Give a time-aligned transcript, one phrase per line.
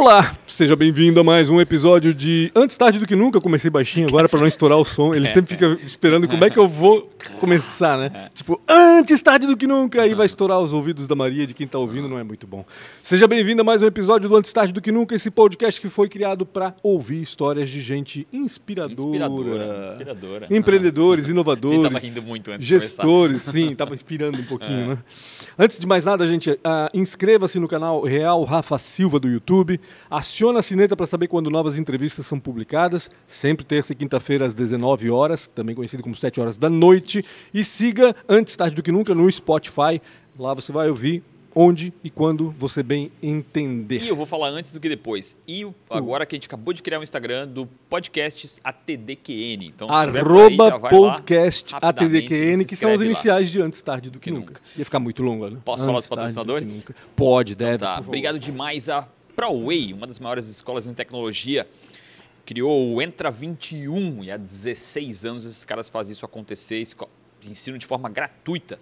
[0.00, 3.40] Olá, seja bem-vindo a mais um episódio de Antes Tarde do Que Nunca.
[3.40, 5.14] Comecei baixinho agora para não estourar o som.
[5.14, 8.30] Ele sempre fica esperando como é que eu vou começar, né?
[8.34, 10.02] Tipo, antes tarde do que nunca.
[10.02, 12.64] Aí vai estourar os ouvidos da Maria, de quem tá ouvindo, não é muito bom.
[13.02, 15.88] Seja bem-vindo a mais um episódio do Antes Tarde do Que Nunca, esse podcast que
[15.90, 19.00] foi criado para ouvir histórias de gente inspiradora.
[19.00, 20.46] Inspiradora, inspiradora.
[20.50, 21.78] Empreendedores, inovadores.
[21.78, 24.98] Ele tava rindo muito antes de Gestores, sim, tava inspirando um pouquinho, né?
[25.58, 29.80] Antes de mais nada, gente, ah, inscreva-se no canal Real Rafa Silva do YouTube.
[30.38, 34.54] Aciona a sineta para saber quando novas entrevistas são publicadas, sempre terça e quinta-feira às
[34.54, 37.24] 19 horas, também conhecido como 7 horas da noite.
[37.52, 40.00] E siga Antes Tarde do Que Nunca no Spotify.
[40.38, 41.24] Lá você vai ouvir
[41.56, 44.00] onde e quando você bem entender.
[44.00, 45.36] E eu vou falar antes do que depois.
[45.44, 49.66] E o- agora que a gente acabou de criar um Instagram do Podcasts ATDQN.
[49.66, 53.04] Então, aí, Arroba vai podcast lá, ATDQN, que são os inscreve lá.
[53.06, 54.52] iniciais de Antes Tarde do Que, Que nunca.
[54.52, 54.60] nunca.
[54.76, 55.58] Ia ficar muito longo, né?
[55.64, 56.76] Posso falar Antes dos Tarde do Que patrocinadores?
[56.76, 56.94] Nunca.
[57.16, 57.78] Pode, deve.
[57.78, 58.08] Tá, por favor.
[58.10, 61.68] obrigado demais a ProWay, uma das maiores escolas em tecnologia.
[62.44, 66.82] Criou o Entra 21 e há 16 anos esses caras fazem isso acontecer,
[67.44, 68.80] ensinam de forma gratuita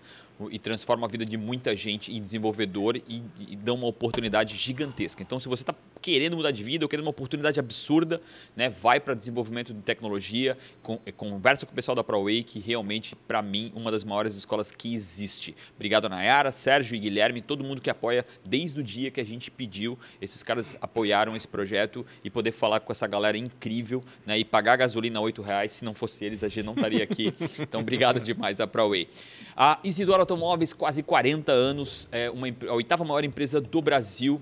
[0.50, 5.22] e transforma a vida de muita gente em desenvolvedor e, e dão uma oportunidade gigantesca.
[5.22, 8.20] Então, se você está querendo mudar de vida ou querendo uma oportunidade absurda,
[8.54, 13.14] né, vai para desenvolvimento de tecnologia, con- conversa com o pessoal da ProWay, que realmente,
[13.14, 15.54] para mim, uma das maiores escolas que existe.
[15.74, 19.24] Obrigado a Nayara, Sérgio e Guilherme, todo mundo que apoia desde o dia que a
[19.24, 19.98] gente pediu.
[20.20, 24.74] Esses caras apoiaram esse projeto e poder falar com essa galera incrível né, e pagar
[24.74, 25.72] a gasolina 8 reais.
[25.72, 27.34] Se não fosse eles, a gente não estaria aqui.
[27.58, 29.08] Então, obrigado demais a ProWay.
[29.56, 34.40] A Isidoro Automóveis, quase 40 anos, é uma, a oitava maior empresa do Brasil.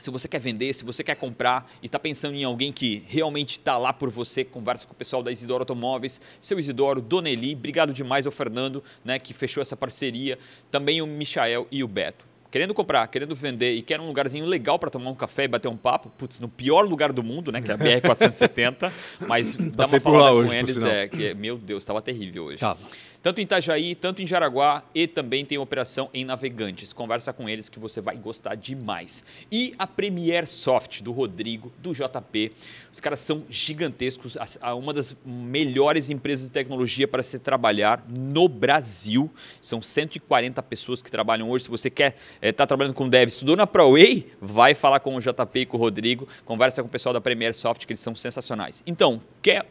[0.00, 3.58] Se você quer vender, se você quer comprar e está pensando em alguém que realmente
[3.58, 7.54] está lá por você, conversa com o pessoal da Isidoro Automóveis, seu Isidoro, Dona Eli,
[7.54, 10.38] obrigado demais ao Fernando, né, que fechou essa parceria,
[10.70, 12.24] também o Michael e o Beto.
[12.50, 15.68] Querendo comprar, querendo vender e quer um lugarzinho legal para tomar um café e bater
[15.68, 18.90] um papo, putz, no pior lugar do mundo, né, que é a BR-470,
[19.28, 22.58] mas dá uma falada hoje, com por eles, é, que, meu Deus, estava terrível hoje.
[22.58, 22.80] Tava.
[23.22, 26.92] Tanto em Itajaí, tanto em Jaraguá e também tem operação em Navegantes.
[26.92, 29.22] Conversa com eles que você vai gostar demais.
[29.52, 32.50] E a Premier Soft, do Rodrigo, do JP.
[32.90, 34.38] Os caras são gigantescos,
[34.78, 39.30] uma das melhores empresas de tecnologia para se trabalhar no Brasil.
[39.60, 41.64] São 140 pessoas que trabalham hoje.
[41.64, 45.60] Se você quer estar trabalhando com dev, estudou na ProWay, vai falar com o JP
[45.60, 46.26] e com o Rodrigo.
[46.46, 48.82] Conversa com o pessoal da Premier Soft, que eles são sensacionais.
[48.86, 49.66] Então, quer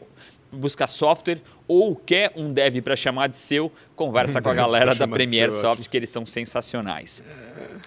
[0.52, 5.06] buscar software ou quer um dev para chamar de seu, conversa com a galera da
[5.06, 7.24] chamar de Premier seu, Soft, que eles são sensacionais.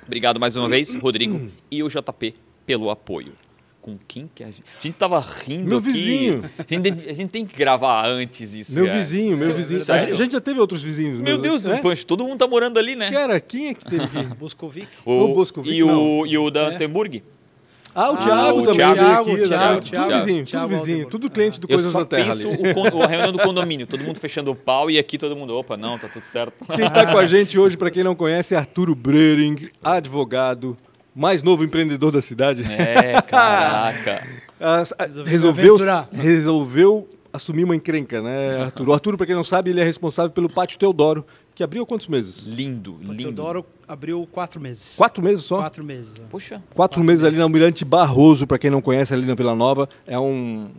[0.07, 2.35] Obrigado mais uma vez, Rodrigo e o JP,
[2.67, 3.33] pelo apoio.
[3.81, 4.63] Com quem que a gente...
[4.79, 5.91] A gente tava rindo Meu aqui.
[5.91, 6.45] vizinho.
[6.57, 8.77] A gente, deve- a gente tem que gravar antes isso.
[8.77, 8.97] Meu cara.
[8.99, 9.85] vizinho, meu vizinho.
[9.85, 10.15] Sério?
[10.15, 11.19] A gente já teve outros vizinhos.
[11.19, 11.79] Meu Deus, é?
[11.79, 13.13] Pancho, todo mundo tá morando ali, né?
[13.13, 13.41] Era?
[13.41, 14.23] Quem é que teve?
[14.39, 14.87] Boscovic.
[15.05, 16.25] O Boscovic, e, o, não.
[16.29, 16.75] e o da É.
[16.77, 17.25] Antemburg.
[17.95, 19.25] Ah, o Ah, Thiago o também Thiago, aqui.
[19.25, 19.81] Thiago, exato.
[19.91, 21.07] Thiago, tudo vizinho, Thiago tudo vizinho.
[21.11, 22.73] Tudo cliente do Eu Coisas só da Terra penso ali.
[22.97, 25.77] o a reunião do condomínio, todo mundo fechando o pau e aqui todo mundo, opa,
[25.77, 26.55] não, tá tudo certo.
[26.75, 30.77] Quem está com a gente hoje, para quem não conhece, é Arturo Brering, advogado,
[31.15, 32.63] mais novo empreendedor da cidade.
[32.71, 34.23] É, caraca.
[34.65, 35.75] Ah, ah, Resolveu
[36.13, 38.89] resolveu, assumir uma encrenca, né, Arthur?
[38.89, 42.09] O Arthur, para quem não sabe, ele é responsável pelo Pátio Teodoro, que abriu quantos
[42.09, 42.47] meses?
[42.47, 43.17] Lindo, O lindo.
[43.17, 44.95] Teodoro abriu quatro meses.
[44.97, 45.59] Quatro meses só?
[45.59, 46.15] Quatro meses.
[46.19, 46.23] é.
[46.31, 46.63] Poxa.
[46.75, 49.89] Quatro meses ali na Almirante Barroso, para quem não conhece, ali na Vila Nova.
[50.07, 50.71] É um, um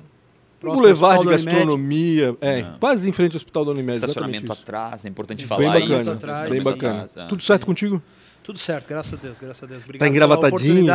[0.59, 2.35] Próximo boulevard de gastronomia.
[2.41, 3.95] É, quase em frente ao Hospital da Unimed.
[3.95, 4.53] Estacionamento isso.
[4.53, 5.89] atrás, é importante Bem falar Bem isso.
[5.89, 6.93] bacana, atrás, bem bacana.
[7.03, 7.27] Atrás, é.
[7.27, 8.01] Tudo certo contigo?
[8.43, 9.83] Tudo certo, graças a Deus, graças a Deus.
[9.83, 10.85] Obrigado Tá pela engravatadinho.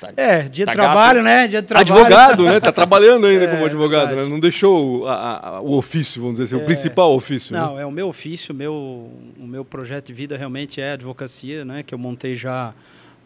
[0.00, 1.24] Tá- É, dia tá de trabalho, gato.
[1.24, 1.46] né?
[1.46, 1.92] Dia de trabalho.
[1.94, 2.58] Advogado, né?
[2.60, 4.26] Tá trabalhando ainda É, como advogado, verdade.
[4.28, 4.32] né?
[4.32, 6.66] Não deixou o, a- a- o ofício, vamos dizer assim, o É.
[6.66, 7.52] principal ofício.
[7.52, 7.60] né?
[7.60, 11.66] Não, é o meu ofício, meu, o meu projeto de vida realmente é a advocacia,
[11.66, 11.82] né?
[11.82, 12.72] Que eu montei já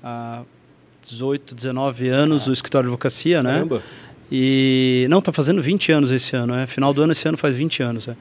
[0.03, 0.43] há
[1.01, 3.53] 18, 19 anos o escritório de advocacia, né?
[3.53, 3.81] Caramba.
[4.33, 6.67] E não, tá fazendo 20 anos esse ano, é.
[6.67, 8.17] Final do ano esse ano faz 20 anos, é.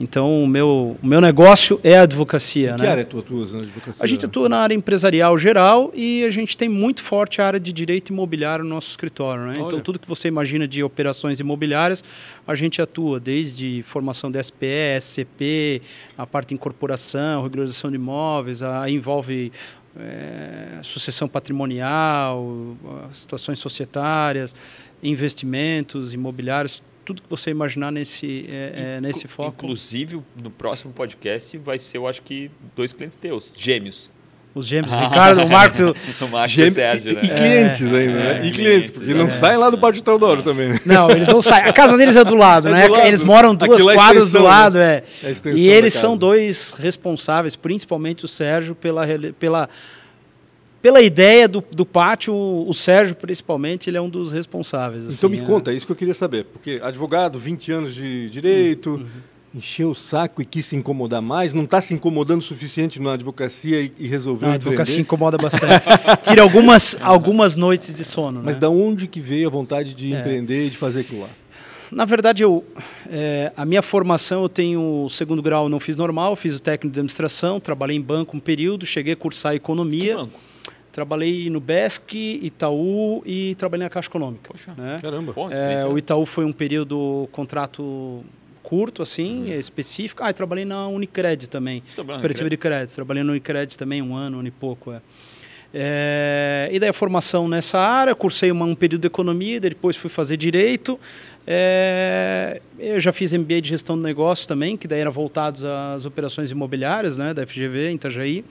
[0.00, 2.88] Então, o meu, o meu negócio é a advocacia, Em que né?
[2.88, 4.02] área tu atuas na advocacia?
[4.02, 7.60] A gente atua na área empresarial geral e a gente tem muito forte a área
[7.60, 9.44] de direito imobiliário no nosso escritório.
[9.44, 9.58] Né?
[9.58, 12.02] Então, tudo que você imagina de operações imobiliárias,
[12.48, 15.82] a gente atua, desde formação de SPE, SCP,
[16.16, 19.52] a parte de incorporação, regularização de imóveis, a, envolve
[19.98, 22.74] eh, sucessão patrimonial,
[23.12, 24.54] situações societárias,
[25.02, 29.54] investimentos imobiliários, tudo que você imaginar nesse, eh, eh, nesse foco.
[29.64, 34.10] Inclusive, no próximo podcast vai ser, eu acho que, dois clientes teus, gêmeos.
[34.52, 35.78] Os gêmeos, o Ricardo, o Marcos,
[36.20, 37.20] o- Marcos e Sérgio, e, né?
[37.22, 38.34] e clientes ainda, É, né?
[38.46, 39.28] E clientes, clientes, porque não é.
[39.30, 40.80] saem lá do Pátio Teodoro também, né?
[40.84, 41.66] Não, eles não saem.
[41.68, 42.86] A casa deles é do lado, É né?
[42.88, 43.06] do lado.
[43.06, 45.02] Eles moram duas Aquilo é quadras extensão, do lado, né?
[45.22, 45.30] é.
[45.30, 49.06] É E eles são dois responsáveis, principalmente o Sérgio, pela,
[49.38, 49.68] pela
[50.82, 55.04] pela ideia do, do pátio, o Sérgio, principalmente, ele é um dos responsáveis.
[55.04, 55.46] Então assim, me é.
[55.46, 56.44] conta, é isso que eu queria saber.
[56.46, 59.06] Porque advogado, 20 anos de direito, Uhum.
[59.56, 63.12] encheu o saco e quis se incomodar mais, não está se incomodando o suficiente na
[63.14, 64.74] advocacia e, e resolveu Não, a empreender.
[64.80, 65.86] advocacia incomoda bastante.
[66.22, 68.40] Tira algumas, algumas noites de sono.
[68.44, 68.60] Mas né?
[68.60, 70.18] da onde que veio a vontade de É.
[70.20, 71.28] empreender e de fazer aquilo lá?
[71.92, 72.64] Na verdade, eu,
[73.08, 76.94] é, a minha formação, eu tenho o segundo grau, não fiz normal, fiz o técnico
[76.94, 80.40] de administração, trabalhei em banco um período, cheguei a cursar economia, Que banco?
[80.92, 84.50] Trabalhei no BESC, Itaú e trabalhei na Caixa Econômica.
[84.52, 84.72] Poxa.
[84.76, 84.98] né?
[85.00, 85.32] Caramba.
[85.32, 88.24] Bom, É, o Itaú foi um período contrato
[88.62, 89.58] curto, assim, Uhum.
[89.58, 90.22] específico.
[90.22, 91.82] Ah, trabalhei na Unicred também.
[91.96, 92.94] Cooperativa de crédito.
[92.94, 94.92] Trabalhei na Unicred também um ano, um ano e pouco.
[94.92, 95.00] É.
[95.72, 99.96] É, e daí a formação nessa área, cursei uma- um período de economia, daí depois
[99.96, 100.98] fui fazer direito.
[101.46, 106.04] É, eu já fiz MBA de gestão de negócios também, que daí era voltados às
[106.06, 108.44] operações imobiliárias, né, da FGV em Itajaí.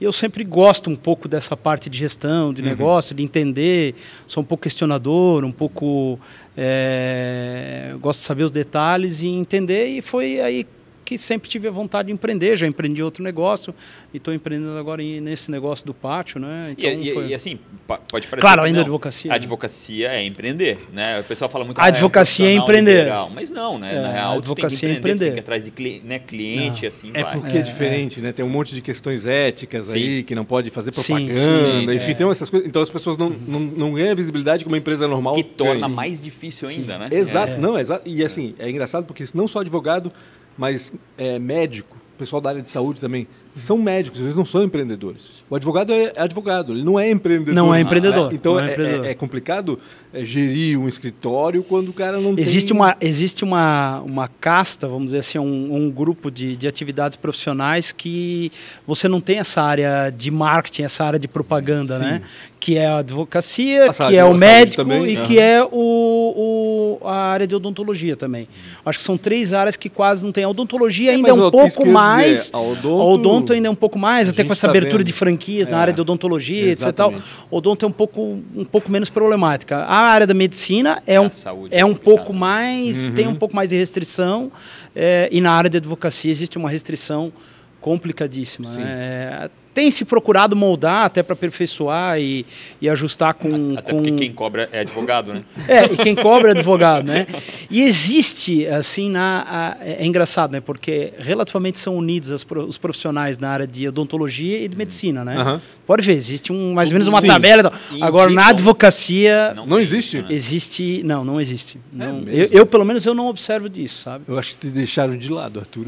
[0.00, 3.94] E eu sempre gosto um pouco dessa parte de gestão, de negócio, de entender.
[4.26, 6.18] Sou um pouco questionador, um pouco.
[6.56, 9.88] é, gosto de saber os detalhes e entender.
[9.88, 10.66] E foi aí
[11.10, 12.56] que sempre tive a vontade de empreender.
[12.56, 13.74] Já empreendi outro negócio
[14.14, 16.76] e estou empreendendo agora em- nesse negócio do pátio, né?
[16.78, 17.58] E, Então, e- foi- e assim,
[17.88, 18.40] pode parecer.
[18.40, 18.82] Claro, ainda não.
[18.84, 19.36] advocacia, A né?
[19.36, 21.18] advocacia é empreender, né?
[21.18, 23.92] O pessoal fala muito A "Ah, advocacia é profissional empreender." liberal", Mas não, né?
[23.96, 25.30] É, Na a real, tu tem que advocacia é empreender, tem empreender.
[25.32, 27.32] que ir atrás de cli- né, cliente, Não, assim É vai.
[27.32, 28.30] porque é, É, diferente, né?
[28.32, 29.94] Tem um monte de questões éticas Sim.
[29.98, 32.14] aí que não pode fazer Sim, propaganda, sim, enfim, é.
[32.14, 32.68] tem essas coisas.
[32.68, 35.74] Então as pessoas não, não, não ganham a visibilidade que uma empresa normal Que torna
[35.74, 35.88] ganha.
[35.88, 37.08] mais difícil ainda, né?
[37.10, 37.58] Exato, É.
[37.58, 38.08] não, exato.
[38.08, 40.12] E assim, é engraçado porque não só advogado,
[40.56, 43.26] mas é, médico, pessoal da área de saúde também,
[43.56, 45.44] são médicos, eles não são empreendedores.
[45.50, 47.54] O advogado é advogado, ele não é empreendedor.
[47.54, 48.34] Não é empreendedor, né?
[48.34, 49.06] Então não é é, empreendedor.
[49.06, 49.78] é- é complicado
[50.12, 52.76] é, gerir um escritório quando o cara não Existe tem...
[52.76, 57.92] uma, existe uma, uma casta, vamos dizer assim, um, um grupo de, de atividades profissionais
[57.92, 58.50] que
[58.86, 62.04] você não tem essa área de marketing, essa área de propaganda, Sim.
[62.04, 62.22] né?
[62.58, 65.26] Que é a advocacia, que é o médico também, e aham.
[65.26, 68.46] que é o, o- a área de odontologia também.
[68.84, 70.44] Acho que são três áreas que quase não tem.
[70.44, 72.38] A odontologia É, ainda é um isso pouco mais.
[72.46, 74.98] dizer, a A odonto- odonto ainda é um pouco mais, até com essa tá abertura
[74.98, 75.06] vendo.
[75.06, 75.80] de franquias na É.
[75.80, 76.92] área de odontologia, etc.
[76.92, 77.14] tal.
[77.50, 79.78] Odonto é um pouco, um pouco menos problemática.
[79.78, 83.32] A área da medicina é um, saúde é é um complicado, pouco mais, tem Uhum.
[83.32, 84.50] um pouco mais de restrição.
[84.94, 87.32] é, e na área de advocacia existe uma restrição
[87.80, 88.66] complicadíssima.
[88.66, 88.82] Sim.
[88.82, 89.48] né?
[89.70, 92.44] É, tem se procurado moldar até para aperfeiçoar e,
[92.80, 93.74] e ajustar com.
[93.76, 93.96] Até com...
[93.98, 95.42] porque quem cobra é advogado, né?
[95.68, 97.26] É, e quem cobra é advogado, né?
[97.70, 100.60] E existe, assim, na, a- é é engraçado, né?
[100.60, 105.36] Porque relativamente são unidos as os profissionais na área de odontologia e de medicina, né?
[105.36, 105.60] Aham.
[105.86, 107.26] Pode ver, existe um, mais ou menos uma Sim.
[107.26, 107.72] tabela.
[108.00, 110.18] Agora, na advocacia, Não tem existe?
[110.22, 110.26] né?
[110.30, 111.02] existe...
[111.04, 111.78] Não, não existe.
[111.92, 112.30] Não, mesmo?
[112.30, 114.24] eu, eu, pelo menos, eu não observo disso, sabe?
[114.28, 115.86] Eu acho que te deixaram de lado, Arthur.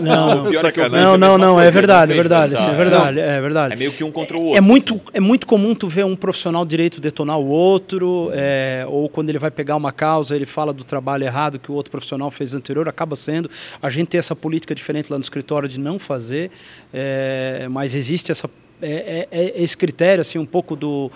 [0.00, 2.72] Não, O pior é que eu vejo não, não, não, é verdade, é verdade, é
[2.74, 3.74] verdade, é verdade.
[3.74, 4.56] É meio que um contra o outro.
[4.56, 5.02] É muito, assim.
[5.14, 9.28] é muito comum tu ver um profissional de direito detonar o outro, é, ou quando
[9.28, 12.54] ele vai pegar uma causa, ele fala do trabalho errado que o outro profissional fez
[12.54, 13.50] anterior, acaba sendo.
[13.80, 16.50] A gente tem essa política diferente lá no escritório de não fazer,
[16.92, 18.48] é, mas existe essa,
[18.82, 21.10] é, é- é esse critério, assim, um pouco do.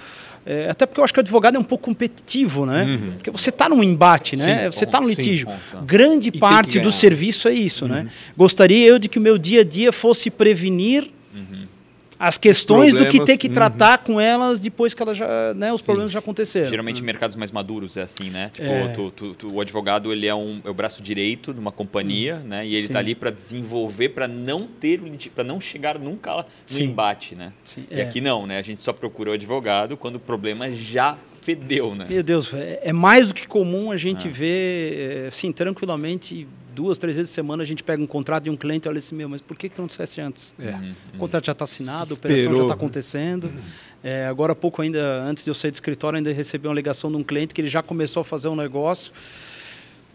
[0.46, 2.98] é, até porque eu acho que o advogado é um pouco competitivo, né?
[3.16, 4.64] Porque você está num embate, né?
[4.64, 5.46] Sim, você está no sim, litígio.
[5.48, 5.84] ponto.
[5.84, 8.06] Grande que parte do serviço é isso, né?
[8.36, 11.10] Gostaria eu de que o meu dia a dia fosse prevenir
[12.18, 13.52] as questões do que ter que uhum.
[13.54, 16.68] tratar com elas depois que elas já, né, os problemas já aconteceram.
[16.68, 18.50] Geralmente em mercados mais maduros é assim, né?
[18.52, 18.88] Tipo, É.
[18.88, 22.36] tu- tu- tu- o advogado ele é, um, é o braço direito de uma companhia,
[22.40, 22.66] né?
[22.66, 22.92] E ele Sim.
[22.92, 25.00] tá ali para desenvolver, para não ter,
[25.34, 26.84] para não chegar nunca no Sim.
[26.84, 27.52] embate, né?
[27.62, 28.02] Sim, E é.
[28.02, 28.58] aqui não, né?
[28.58, 32.06] A gente só procura o advogado quando o problema já fedeu, né?
[32.10, 34.30] Meu Deus, é, é mais do que comum a gente Ah.
[34.30, 36.46] ver, é, assim, tranquilamente,
[36.78, 38.98] duas, três vezes por semana a gente pega um contrato de um cliente e olha
[38.98, 40.54] assim, meu, mas por que, que tu não dissesse antes?
[40.60, 40.72] É.
[41.14, 43.50] O contrato já está assinado, a operação já está acontecendo.
[44.02, 47.10] É, agora há pouco ainda, antes de eu sair do escritório, ainda recebi uma ligação
[47.10, 49.12] de um cliente que ele já começou a fazer um negócio.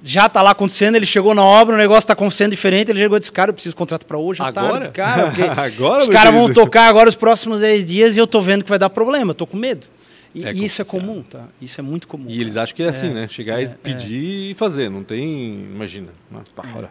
[0.02, 3.18] Já está lá acontecendo, ele chegou na obra, o negócio está acontecendo diferente, ele chegou
[3.18, 4.90] e disse, cara, eu preciso de contrato para hoje, à Agora?
[4.90, 8.42] tarde, cara, Agora, os caras vão tocar agora os próximos 10 dias e eu tô
[8.42, 9.88] vendo que vai dar problema, tô com medo.
[10.36, 11.48] E, É e isso é comum, tá?
[11.62, 12.26] Isso é muito comum.
[12.28, 13.28] E eles acham que é assim, É, né?
[13.28, 15.62] Chegar é, e pedir e fazer, não tem.
[15.72, 16.08] Imagina.
[16.56, 16.90] Pá, olha.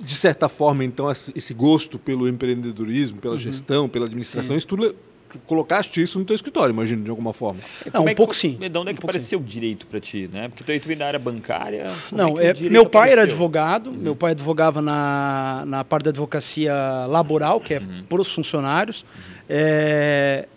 [0.00, 4.54] De certa forma, então, esse gosto pelo empreendedorismo, pela gestão, pela administração, Uhum.
[4.54, 4.58] Sim.
[4.58, 4.96] isso tudo,
[5.30, 7.60] tu colocaste isso no teu escritório, imagino, de alguma forma.
[7.84, 8.56] Não, Como um é que- pouco sim.
[8.56, 10.48] De onde é Um que pouco apareceu o direito para ti, né?
[10.48, 11.92] Porque tu, tu vem da área bancária.
[12.10, 13.34] Não, é, direito meu pai era apareceu?
[13.36, 16.72] advogado, meu pai advogava na, na parte da advocacia
[17.06, 18.04] laboral, que é Uhum.
[18.08, 19.04] para os funcionários.
[19.48, 20.48] É,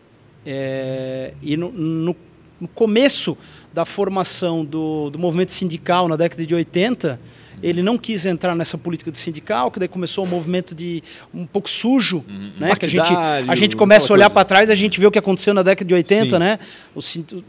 [0.45, 2.15] é, e no, no-
[2.59, 3.37] no começo
[3.73, 7.19] da formação do, do movimento sindical, na década de 80,
[7.61, 11.45] Ele não quis entrar nessa política do sindical, que daí começou um movimento de um
[11.45, 12.23] pouco sujo,
[12.57, 12.75] né?
[12.75, 13.13] Que a gente,
[13.49, 15.87] a gente começa a olhar para trás, a gente vê o que aconteceu na década
[15.87, 16.37] de 80, Sim.
[16.37, 16.59] né?
[16.93, 16.99] O,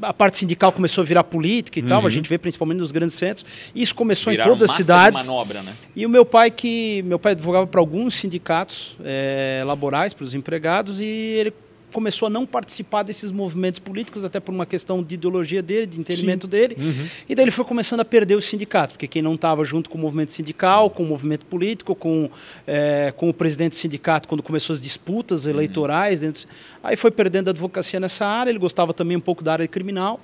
[0.03, 2.11] a parte sindical começou a virar política e tal, a uhum.
[2.11, 3.47] gente vê principalmente nos grandes centros.
[3.75, 5.27] Isso começou Viraram em todas as cidades.
[5.27, 5.73] Manobra, né?
[5.95, 10.35] E o meu pai que meu pai advogava para alguns sindicatos é, laborais para os
[10.35, 11.53] empregados e ele
[11.97, 15.99] começou a não participar desses movimentos políticos, até por uma questão de ideologia dele, de
[15.99, 16.51] entendimento Sim.
[16.51, 16.77] dele.
[16.79, 17.07] Uhum.
[17.27, 19.97] E daí ele foi começando a perder os sindicatos, porque quem não estava junto com
[19.97, 22.29] o movimento sindical, com o movimento político, com,
[22.67, 25.53] é, com o presidente do sindicato, quando começou as disputas uhum.
[25.53, 26.29] eleitorais, uhum.
[26.29, 26.47] dentro,
[26.85, 28.51] aí foi perdendo a advocacia nessa área.
[28.51, 30.21] Ele gostava também um pouco da área criminal.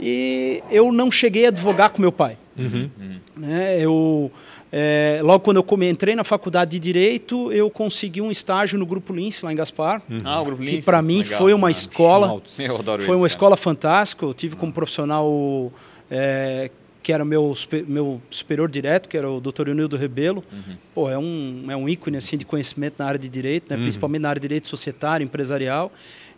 [0.00, 2.38] E eu não cheguei a advogar com meu pai.
[2.56, 2.88] Uhum.
[3.36, 3.80] Né?
[3.80, 4.30] Eu
[4.72, 9.12] é, logo quando eu entrei na faculdade de Direito, eu consegui um estágio no Grupo
[9.12, 10.00] Lince, lá em Gaspar.
[10.08, 10.18] Uhum.
[10.24, 10.78] Ah, o Grupo Lince.
[10.78, 11.38] Que para mim Legal.
[11.38, 12.40] foi uma ah, escola.
[12.58, 14.24] Eu adoro foi uma escola fantástica.
[14.24, 15.72] Eu tive como profissional
[16.08, 16.70] é,
[17.02, 17.52] que era meu,
[17.88, 19.68] meu superior direto, que era o Dr.
[19.70, 20.44] Unildo Rebelo.
[20.52, 20.76] Uhum.
[20.94, 23.76] Pô, é um, é um ícone assim, de conhecimento na área de direito, né?
[23.76, 23.82] uhum.
[23.82, 25.90] principalmente na área de direito societário, empresarial.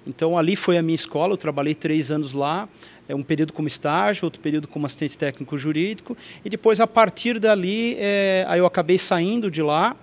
[0.06, 2.68] Então ali foi a minha escola, eu trabalhei três anos lá
[3.12, 7.38] é um período como estágio, outro período como assistente técnico jurídico, e depois, a partir
[7.38, 9.94] dali, é, aí eu acabei saindo de lá,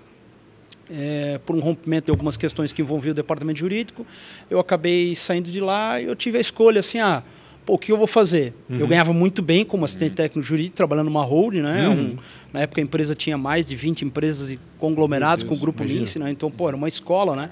[0.92, 4.06] é, por um rompimento de algumas questões que envolviam o departamento jurídico,
[4.50, 7.24] eu acabei saindo de lá e eu tive a escolha assim, ah,
[7.66, 8.54] pô, o que eu vou fazer?
[8.70, 8.78] Uhum.
[8.78, 10.16] Eu ganhava muito bem como assistente uhum.
[10.16, 11.88] técnico jurídico, trabalhando numa holding, né?
[11.88, 11.94] Uhum.
[11.96, 12.18] Um,
[12.54, 15.84] na época a empresa tinha mais de 20 empresas e conglomerados Deus, com o grupo
[15.84, 16.30] Lince, né?
[16.32, 17.50] Então, pô, era uma escola, né?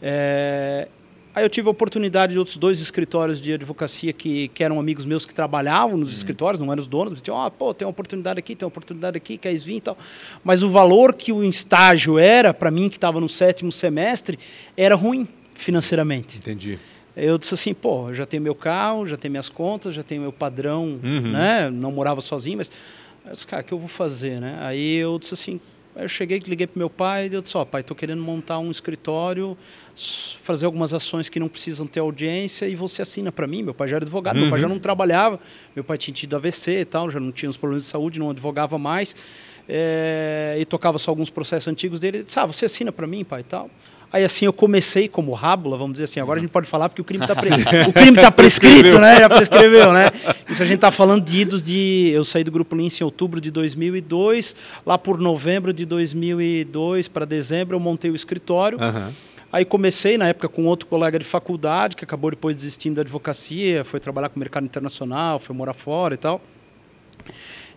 [0.00, 0.88] É,
[1.34, 5.06] Aí eu tive a oportunidade de outros dois escritórios de advocacia que, que eram amigos
[5.06, 6.16] meus que trabalhavam nos uhum.
[6.16, 8.70] escritórios, não eram os donos, mas diziam, oh, pô, tem uma oportunidade aqui, tem uma
[8.70, 9.96] oportunidade aqui, quer vir e tal.
[10.44, 14.38] Mas o valor que o estágio era, para mim que estava no sétimo semestre,
[14.76, 16.36] era ruim financeiramente.
[16.36, 16.78] Entendi.
[17.16, 20.20] Eu disse assim, pô, eu já tenho meu carro, já tenho minhas contas, já tenho
[20.20, 21.32] meu padrão, uhum.
[21.32, 21.70] né?
[21.70, 22.70] Não morava sozinho, mas,
[23.24, 24.58] eu disse, cara, o que eu vou fazer, né?
[24.60, 25.60] Aí eu disse assim,
[25.94, 28.22] Aí eu cheguei, liguei para meu pai e eu disse, ó, oh, pai, estou querendo
[28.22, 29.56] montar um escritório,
[30.42, 33.62] fazer algumas ações que não precisam ter audiência e você assina para mim.
[33.62, 34.42] Meu pai já era advogado, uhum.
[34.42, 34.72] meu pai já uhum.
[34.74, 35.38] não trabalhava,
[35.76, 38.30] meu pai tinha tido AVC e tal, já não tinha os problemas de saúde, não
[38.30, 39.14] advogava mais,
[39.68, 42.18] é, e tocava só alguns processos antigos dele.
[42.18, 43.70] Ele disse, ah, você assina para mim, pai, e tal.
[44.12, 46.20] Aí assim eu comecei como rábula, vamos dizer assim.
[46.20, 47.48] Agora a gente pode falar porque o crime está pre...
[47.88, 49.20] o crime tá prescrito, né?
[49.20, 50.10] Já prescreveu, né?
[50.48, 53.40] Isso a gente está falando de idos de eu saí do grupo Lince em outubro
[53.40, 54.54] de 2002,
[54.84, 58.78] lá por novembro de 2002 para dezembro eu montei o escritório.
[58.78, 59.12] Uhum.
[59.50, 63.84] Aí comecei na época com outro colega de faculdade que acabou depois desistindo da advocacia,
[63.84, 66.40] foi trabalhar com o mercado internacional, foi morar fora e tal.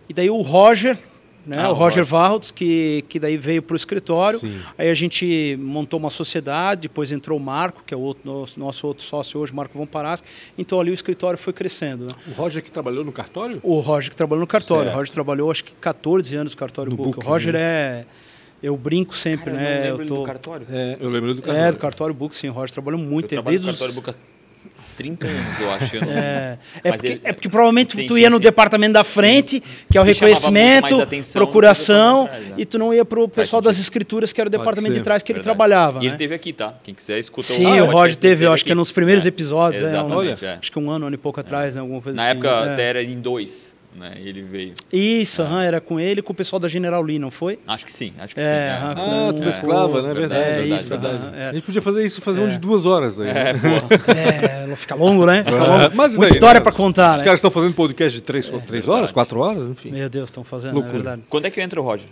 [0.08, 0.98] E daí o Roger,
[1.46, 1.56] né?
[1.58, 4.38] Ah, o Roger Varros, que, que daí veio para o escritório.
[4.38, 4.60] Sim.
[4.76, 8.58] Aí a gente montou uma sociedade, depois entrou o Marco, que é o outro, nosso,
[8.58, 10.24] nosso outro sócio hoje, Marco Von Paraschi.
[10.58, 12.04] Então ali o escritório foi crescendo.
[12.04, 12.12] Né?
[12.26, 13.60] O Roger que trabalhou no cartório?
[13.62, 14.84] O Roger que trabalhou no cartório.
[14.84, 14.94] Certo.
[14.94, 17.10] O Roger trabalhou acho que 14 anos no cartório no Book.
[17.16, 17.26] Book.
[17.26, 17.60] O Roger né?
[17.60, 18.04] é
[18.62, 19.90] eu brinco sempre, Cara, né?
[19.90, 20.16] Eu, eu tô...
[20.16, 20.66] do cartório.
[20.70, 21.68] É, eu lembro do cartório.
[21.68, 22.48] É, do cartório Book, sim.
[22.48, 23.26] O Roger trabalhou muito.
[23.26, 24.14] Eu trabalho no cartório Book
[24.96, 25.96] 30 anos, eu acho.
[25.96, 26.12] Eu não...
[26.12, 27.20] é, é, porque, ele...
[27.22, 28.42] é, porque, provavelmente sim, tu sim, ia no sim.
[28.42, 32.54] departamento da frente, que é o reconhecimento, procuração, trás, né?
[32.58, 35.22] e tu não ia para o pessoal das escrituras, que era o departamento de trás
[35.22, 35.48] que Verdade.
[35.48, 35.98] ele trabalhava.
[35.98, 36.08] E né?
[36.08, 36.74] ele teve aqui, tá?
[36.82, 39.28] Quem quiser escutar Sim, o, o Roger teve, eu acho que é nos primeiros é.
[39.28, 39.82] episódios.
[39.82, 42.16] É, Exatamente, é, acho que um ano, um ano e pouco atrás, né, alguma coisa
[42.16, 42.32] Na assim.
[42.32, 44.14] época até era em dois né?
[44.22, 44.74] Ele veio.
[44.92, 45.66] Isso, é.
[45.66, 47.58] era com ele com o pessoal da General Lee, não foi?
[47.66, 48.50] Acho que sim, acho que é, sim.
[48.50, 48.70] É.
[48.96, 50.14] Ah, tu mesclava, né?
[50.14, 51.36] Verdade, é, verdade, isso, verdade.
[51.36, 53.28] A gente podia fazer isso, fazer um de duas horas aí.
[53.28, 54.72] É, né?
[54.72, 55.42] é fica longo, né?
[55.42, 55.96] Fica longo.
[55.96, 56.64] Mas Muita daí, história né?
[56.64, 57.12] para contar.
[57.12, 57.24] Os né?
[57.24, 59.90] caras estão fazendo podcast de três, três horas, quatro horas, enfim.
[59.90, 60.94] Meu Deus, estão fazendo, Loucura.
[60.94, 61.22] é verdade.
[61.28, 62.06] Quando é que entra o Roger?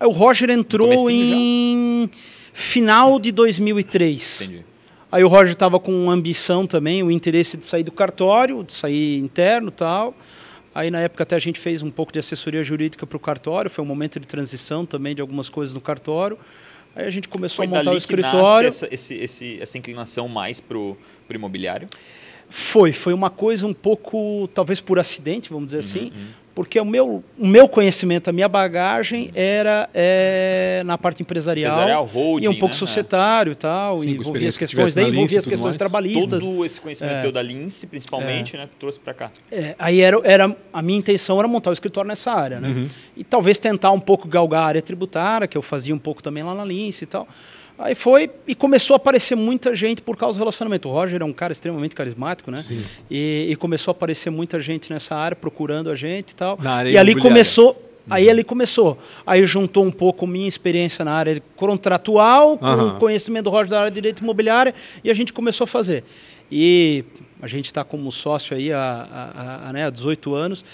[0.00, 2.18] O Roger entrou em já?
[2.52, 4.40] final de 2003.
[4.42, 4.64] Entendi.
[5.10, 9.18] Aí o Roger estava com ambição também, o interesse de sair do cartório, de sair
[9.18, 10.14] interno tal.
[10.78, 13.68] Aí, na época, até a gente fez um pouco de assessoria jurídica para o cartório,
[13.68, 16.38] foi um momento de transição também de algumas coisas no cartório.
[16.94, 18.68] Aí a gente começou foi a montar o escritório.
[18.68, 20.96] Essa, esse, esse, essa inclinação mais para o
[21.28, 21.88] imobiliário?
[22.48, 26.80] Foi, foi uma coisa um pouco, talvez por acidente, vamos dizer uhum, assim, uhum porque
[26.80, 32.46] o meu, o meu conhecimento, a minha bagagem era é, na parte empresarial, empresarial holding,
[32.46, 32.78] e um pouco né?
[32.80, 35.76] societário e tal, Sim, envolvia as questões, daí envolvia as questões mais.
[35.76, 36.44] trabalhistas.
[36.44, 39.30] Todo esse conhecimento é, teu da Lince, principalmente, é, né, trouxe para cá.
[39.52, 42.70] É, aí era, era, a minha intenção era montar o escritório nessa área, né?
[42.70, 42.86] Uhum.
[43.16, 46.42] E talvez tentar um pouco galgar a área tributária, que eu fazia um pouco também
[46.42, 47.28] lá na Lince e tal.
[47.78, 50.88] Aí foi e começou a aparecer muita gente por causa do relacionamento.
[50.88, 52.56] O Roger é um cara extremamente carismático, né?
[52.56, 52.82] Sim.
[53.10, 56.58] E, e começou a aparecer muita gente nessa área procurando a gente e tal.
[56.60, 58.98] Na área e ali começou Aí ele começou.
[59.26, 62.88] Aí juntou um pouco minha experiência na área contratual, com uhum.
[62.96, 64.72] o conhecimento do Roger da área de direito imobiliário,
[65.04, 66.04] e a gente começou a fazer.
[66.50, 67.04] E
[67.40, 70.64] a gente está como sócio aí há, há, há, né, há 18 anos.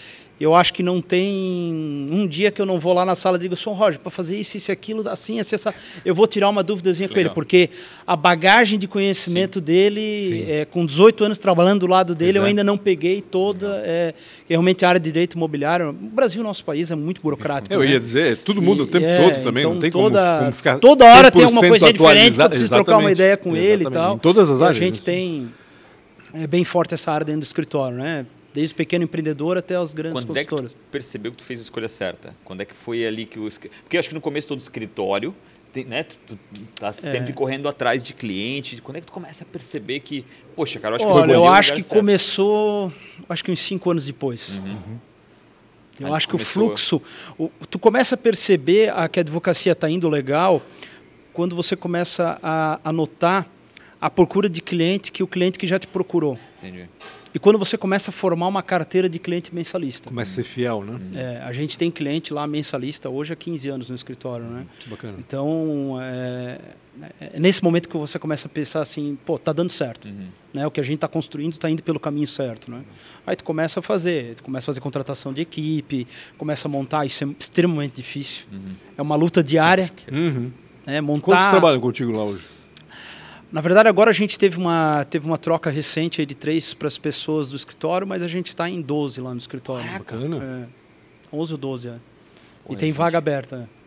[0.40, 3.40] Eu acho que não tem um dia que eu não vou lá na sala e
[3.40, 5.72] digo, São Roger, para fazer isso, isso, aquilo, assim, assim, essa...
[6.04, 7.70] eu vou tirar uma dúvidazinha com ele, porque
[8.06, 9.64] a bagagem de conhecimento Sim.
[9.64, 10.50] dele, Sim.
[10.50, 12.44] É, com 18 anos trabalhando do lado dele, Exato.
[12.44, 14.12] eu ainda não peguei toda, é,
[14.48, 15.90] realmente a área de direito imobiliário.
[15.90, 17.72] O Brasil, nosso país, é muito burocrático.
[17.72, 17.90] Eu né?
[17.90, 20.52] ia dizer, todo mundo o tempo é, todo também, então, não tem toda, como, como
[20.52, 23.72] ficar Toda hora tem alguma coisa diferente, eu preciso trocar uma ideia com Exatamente.
[23.72, 24.16] ele e tal.
[24.16, 24.76] Em todas as e áreas.
[24.76, 25.04] A gente assim.
[25.04, 25.48] tem
[26.34, 28.26] é bem forte essa área dentro do escritório, né?
[28.54, 30.54] Desde o pequeno empreendedor até os grandes Quando é que
[30.90, 32.36] percebeu que tu fez a escolha certa?
[32.44, 33.50] Quando é que foi ali que o...
[33.50, 35.34] Porque eu acho que no começo todo escritório,
[35.72, 36.16] tem, né, tu,
[36.54, 38.80] tu tá sempre correndo atrás de cliente.
[38.80, 41.40] Quando é que tu começa a perceber que, poxa, cara, eu acho que Olha, eu
[41.42, 41.98] o acho que certo.
[41.98, 42.92] começou,
[43.28, 44.60] acho que uns cinco anos depois.
[45.98, 46.62] Eu Ali acho que o começou.
[46.68, 47.02] fluxo,
[47.36, 50.62] o- tu começa a perceber a, que a advocacia está indo legal
[51.32, 53.48] quando você começa a, a notar
[54.00, 56.38] a procura de cliente que o cliente que já te procurou.
[56.58, 56.88] Entendi.
[57.34, 60.08] E quando você começa a formar uma carteira de cliente mensalista.
[60.08, 61.00] Começa a ser fiel, né?
[61.16, 64.64] É, a gente tem cliente lá mensalista hoje há 15 anos no escritório, né?
[64.78, 65.16] Que bacana.
[65.18, 66.60] Então, é,
[67.20, 70.06] é nesse momento que você começa a pensar assim, pô, tá dando certo.
[70.06, 70.28] Uhum.
[70.52, 70.64] Né?
[70.64, 72.70] O que a gente está construindo está indo pelo caminho certo.
[72.70, 72.84] Né?
[73.26, 76.06] Aí tu começa a fazer, tu começa a fazer contratação de equipe,
[76.38, 78.44] começa a montar, isso é extremamente difícil.
[78.96, 79.90] É uma luta diária.
[80.12, 80.52] Uhum.
[80.86, 81.02] Né?
[81.02, 81.50] Quantos Montar.
[81.50, 82.53] trabalham contigo lá hoje?
[83.54, 86.88] Na verdade, agora a gente teve uma, teve uma troca recente aí de três para
[86.88, 89.88] as pessoas do escritório, mas a gente está em 12 lá no escritório.
[89.92, 90.66] Bacana.
[91.32, 91.94] É, 11 ou 12, é.
[92.68, 92.96] E tem gente.
[92.96, 93.68] vaga aberta.
[93.70, 93.84] é.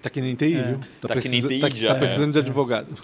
[0.00, 0.80] Tá que nem TI, viu?
[1.00, 1.98] Tá que nem precisa- TI tá, já, tá é.
[1.98, 2.94] precisando de advogado.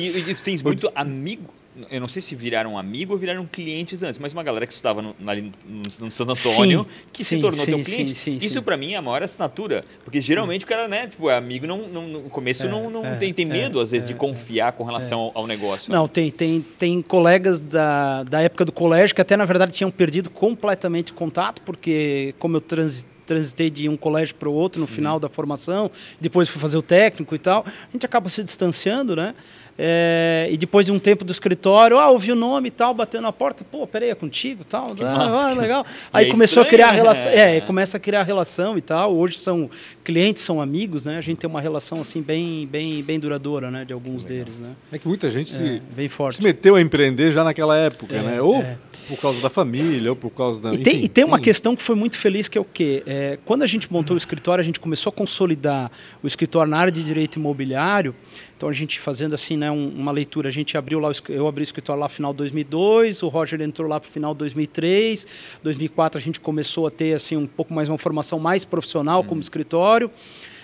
[0.00, 1.52] E, e tu tens muito amigo.
[1.90, 5.00] Eu não sei se viraram amigo ou viraram clientes antes, mas uma galera que estudava
[5.00, 8.38] no, ali no, no Santo Antônio Sim, que sim, se tornou sim, teu cliente.
[8.44, 9.82] Isso pra mim é a maior assinatura.
[10.04, 13.16] Porque geralmente o cara, né, tipo, é amigo, não, não, no começo não, não é,
[13.16, 15.90] tem, tem é, medo, às vezes, de é, confiar com relação ao, ao negócio.
[15.90, 15.96] né?
[15.96, 19.90] Não, tem, tem, tem colegas da, da época do colégio que até, na verdade, tinham
[19.90, 24.80] perdido completamente o contato, porque como eu transi- transitei de um colégio para o outro
[24.80, 28.44] no final da formação, depois fui fazer o técnico e tal, a gente acaba se
[28.44, 29.34] distanciando, né?
[29.78, 33.22] É, e depois de um tempo do escritório, ah, ouvi o nome e tal, batendo
[33.22, 35.84] na porta, pô, peraí, é contigo e tal, ah, ah, legal.
[36.12, 37.00] Aí é começou a estranho, criar né?
[37.02, 37.60] relação, é, É.
[37.60, 39.14] começa a criar relação e tal.
[39.14, 39.70] Hoje são
[40.04, 41.16] clientes, são amigos, né?
[41.16, 44.70] A gente tem uma relação assim bem, bem, bem duradoura, né, de alguns deles, né?
[44.92, 46.36] É que muita gente É, se, bem forte.
[46.36, 48.40] se meteu a empreender já naquela época, É, né?
[48.42, 48.76] Ou é.
[49.08, 50.74] por causa da família, ou por causa da.
[50.74, 53.02] E tem, enfim, e tem uma questão que foi muito feliz, que é o quê?
[53.06, 55.90] É, quando a gente montou o escritório, a gente começou a consolidar
[56.22, 58.14] o escritório na área de direito imobiliário.
[58.62, 61.62] Então, a gente fazendo assim, né, um- uma leitura, a gente abriu lá, eu abri
[61.62, 64.38] o escritório lá no final de 2002, o Roger entrou lá para o final de
[64.38, 65.26] 2003,
[65.64, 69.40] 2004 a gente começou a ter assim um pouco mais uma formação mais profissional como
[69.40, 70.08] escritório.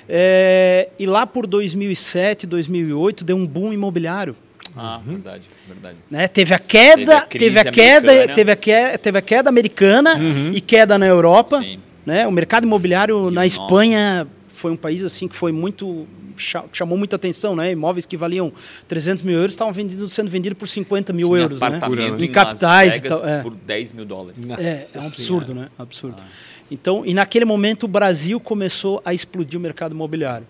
[0.08, 4.36] É, e lá por 2007, 2008 deu um boom imobiliário.
[4.76, 5.96] Ah, verdade, verdade.
[6.08, 6.28] né?
[6.28, 8.34] Teve a queda, Teve a teve a, queda, americana.
[8.36, 10.14] teve a queda, teve a queda americana
[10.54, 11.80] e queda na Europa, Sim.
[12.06, 12.28] né?
[12.28, 14.24] O mercado imobiliário E na o Espanha
[14.58, 17.70] foi um país assim que foi muito cha- chamou muita atenção, né?
[17.72, 18.52] Imóveis que valiam
[18.86, 21.66] 300 mil euros estavam vendidos, sendo vendidos por 50 mil Tinha euros, né?
[21.68, 23.28] Em Las capitais e Vegas tal.
[23.28, 23.42] É.
[23.42, 24.44] por 10 mil dólares.
[24.44, 25.68] Nossa É, é um absurdo, né?
[25.78, 26.22] Absurdo.
[26.70, 30.46] Então, e naquele momento o Brasil começou a explodir o mercado imobiliário.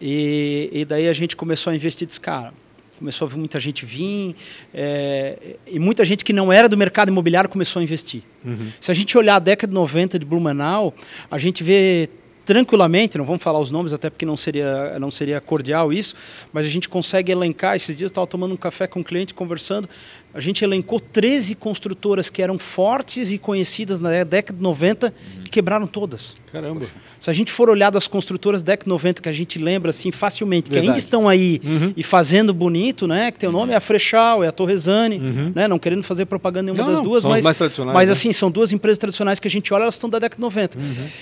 [0.00, 2.52] E, e daí a gente começou a investir desse cara.
[2.98, 4.34] Começou a ver muita gente vir,
[4.72, 8.22] é, e muita gente que não era do mercado imobiliário começou a investir.
[8.80, 10.94] Se a gente olhar a década de 90 de Blumenau,
[11.30, 12.08] a gente vê
[12.46, 16.14] tranquilamente, não vamos falar os nomes até porque não seria, não seria cordial isso,
[16.52, 17.74] mas a gente consegue elencar.
[17.74, 19.88] Esses dias eu estava tomando um café com um cliente, conversando,
[20.36, 25.50] a gente elencou 13 construtoras que eram fortes e conhecidas na década de 90 que
[25.50, 26.36] quebraram todas.
[26.52, 26.84] Caramba.
[27.18, 29.88] Se a gente for olhar das construtoras da década de 90, que a gente lembra
[29.88, 30.90] assim facilmente, que Verdade.
[30.90, 31.58] ainda estão aí
[31.96, 33.30] e fazendo bonito, né?
[33.30, 35.18] Que tem o nome é a Frechal, é a Torresani,
[35.54, 35.66] né?
[35.66, 38.12] Não querendo fazer propaganda nenhuma Não, das não, duas, mas mais tradicionais, mas né?
[38.12, 40.78] assim, são duas empresas tradicionais que a gente olha, elas estão da década de 90.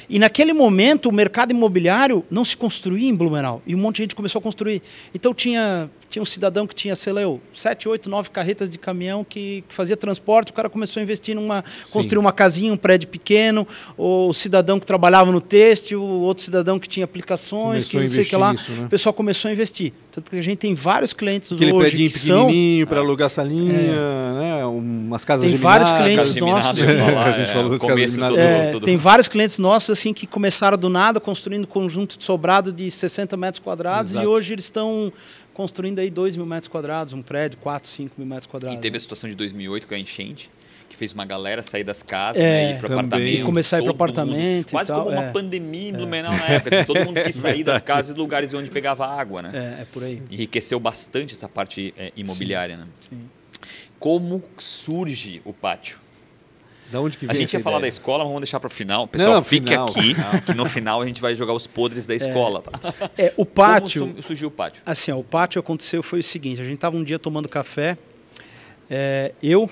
[0.09, 4.03] E naquele momento o mercado imobiliário não se construía em Blumenau e um monte de
[4.03, 4.83] gente começou a construir.
[5.15, 8.79] Então tinha tinha um cidadão que tinha, sei lá, eu, sete, oito, nove carretas de
[8.79, 12.77] caminhão que, que fazia transporte, o cara começou a investir numa construir uma casinha, um
[12.77, 17.91] prédio pequeno, ou o cidadão que trabalhava no têxtil, outro cidadão que tinha aplicações, Começou
[17.91, 18.53] que a não sei o que investir lá.
[18.53, 18.87] nisso, né?
[18.87, 19.93] O pessoal começou a investir.
[20.13, 23.73] Tanto que a gente tem vários clientes Aquele hoje que são pequenininho para alugar salinha,
[23.73, 24.65] né?
[24.67, 26.79] Umas casas Tem vários clientes nossos.
[26.79, 32.17] Gente é, o É, tem vários clientes nossos assim que começaram do nada construindo conjunto
[32.17, 34.25] de sobrado de 60 metros quadrados Exato.
[34.25, 35.13] e hoje eles estão
[35.55, 38.79] construindo aí 2 mil metros quadrados, um prédio, 4, 5 mil metros E quadrados.
[38.81, 40.51] teve a situação de 2008 com a enchente,
[40.89, 43.41] que fez uma galera sair das casas É, né, ir para apartamento.
[43.41, 43.91] E começar a ir mundo.
[43.95, 45.31] apartamento e Quase tal, como uma é.
[45.33, 46.85] pandemia em Blumenau na época.
[46.85, 49.51] Todo mundo quis sair das casas e lugares onde pegava água, né?
[49.55, 50.21] É, é por aí.
[50.31, 52.87] Enriqueceu bastante essa parte é, imobiliária, né?
[53.01, 53.29] Sim.
[53.99, 55.99] Como surge o pátio?
[56.93, 57.89] Da onde que A vem gente essa ia falar da ideia?
[57.89, 59.07] escola, mas vamos deixar para o final.
[59.09, 60.31] Pessoal, Não, fique final, aqui, final.
[60.47, 62.63] que no final a gente vai jogar os podres da escola.
[62.63, 62.95] Tá?
[63.19, 64.03] É, o pátio.
[64.07, 64.83] Como su- surgiu o pátio?
[64.87, 67.97] Assim, ó, o pátio aconteceu foi o seguinte: a gente estava um dia tomando café,
[68.89, 69.69] é, eu,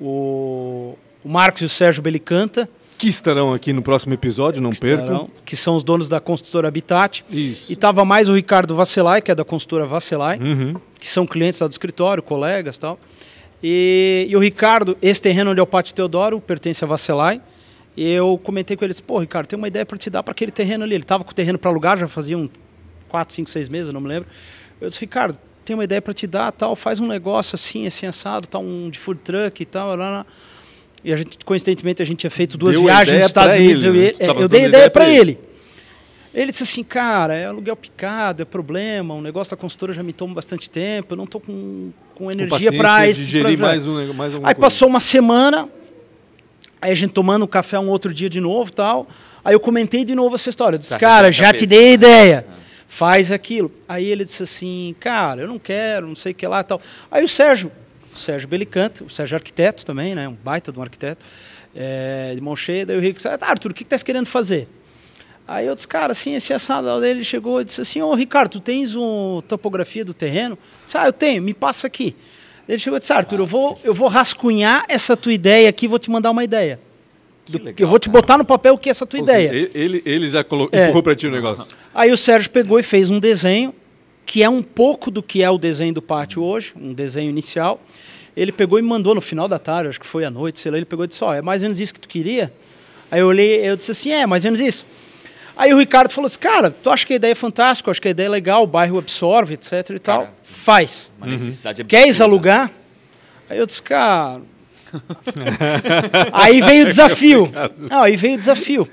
[0.00, 2.68] o, o Marcos e o Sérgio Belicanta,
[2.98, 5.04] Que estarão aqui no próximo episódio, não percam.
[5.06, 7.70] estarão, que são os donos da construtora Habitat, Isso.
[7.70, 10.74] e estava mais o Ricardo Vasselay, que é da construtora Vasselay, Uhum.
[10.98, 12.98] que são clientes lá do escritório, colegas e tal.
[13.66, 17.40] E, e o Ricardo, esse terreno onde é o Pátio Teodoro, pertence a Vasselay.
[17.96, 20.52] E eu comentei com eles, pô, Ricardo, tem uma ideia para te dar para aquele
[20.52, 20.94] terreno ali.
[20.94, 22.46] Ele estava com o terreno para alugar, já fazia um
[23.08, 24.28] 4, 5, 6 meses, eu não me lembro.
[24.78, 28.04] Eu disse, Ricardo, tem uma ideia para te dar, tal, faz um negócio assim, assim,
[28.04, 30.26] assado, tal, um de food truck e tal, lá, lá.
[31.02, 33.98] E a gente, coincidentemente, a gente tinha feito duas Deu viagens nos Estados Unidos, ele,
[33.98, 34.12] eu, né?
[34.18, 35.18] É, eu dando dei a ideia ideia para ele.
[35.18, 35.38] ele.
[36.34, 40.12] Ele disse assim, cara, é aluguel picado, é problema, o negócio da consultora já me
[40.12, 43.86] toma bastante tempo, eu não tô com, com energia para esse tipo gerir de projeto."
[43.86, 44.54] mais, um, mais Aí coisa.
[44.56, 45.68] passou uma semana,
[46.82, 49.06] aí a gente tomando um café um outro dia de novo tal.
[49.44, 50.74] Aí eu comentei de novo essa história.
[50.74, 52.46] Eu disse, Tá cara, já te dei a ideia.
[52.88, 53.70] Faz aquilo.
[53.88, 56.80] Aí ele disse assim, cara, eu não quero, não sei o que lá tal.
[57.10, 57.70] Aí o Sérgio,
[58.12, 60.28] o Sérgio Belicante, o Sérgio é arquiteto também, né?
[60.28, 61.24] Um baita de um arquiteto,
[61.76, 62.84] é, de mão cheia.
[62.86, 64.66] Daí o Rico disse, ah, Arthur, o que, que tá querendo fazer?
[65.46, 68.52] Aí eu disse, cara, assim, esse assado Daí ele chegou e disse assim, ô Ricardo,
[68.52, 70.54] tu tens uma topografia do terreno?
[70.54, 72.16] Eu disse, ah, eu tenho, me passa aqui.
[72.66, 75.98] Ele chegou e disse, Arthur, eu vou, eu vou rascunhar essa tua ideia aqui, vou
[75.98, 76.80] te mandar uma ideia.
[77.46, 79.50] Do- legal, eu vou te botar no papel o que é essa tua Ou ideia.
[79.50, 80.70] seja, ele, ele já colo...
[80.72, 80.84] É.
[80.84, 81.76] empurrou pra ti o negócio.
[81.94, 83.74] Aí o Sérgio pegou e fez um desenho,
[84.24, 87.82] que é um pouco do que é o desenho do pátio hoje, um desenho inicial.
[88.34, 90.78] Ele pegou e mandou no final da tarde, acho que foi à noite, sei lá,
[90.78, 92.50] ele pegou e disse, ó, é mais ou menos isso que tu queria?
[93.10, 94.86] Aí eu olhei, eu disse assim, é, mais ou menos isso.
[95.56, 98.08] Aí o Ricardo falou assim, cara, tu acha que a ideia é fantástica, acho que
[98.08, 100.20] a ideia é legal, o bairro absorve, etc e tal.
[100.20, 101.12] Cara, Faz.
[101.18, 102.02] Uma necessidade absurda.
[102.02, 102.70] Queres alugar?
[103.48, 104.40] Aí eu disse, cara.
[106.32, 107.52] aí veio o desafio.
[107.90, 108.88] Não, aí veio o desafio.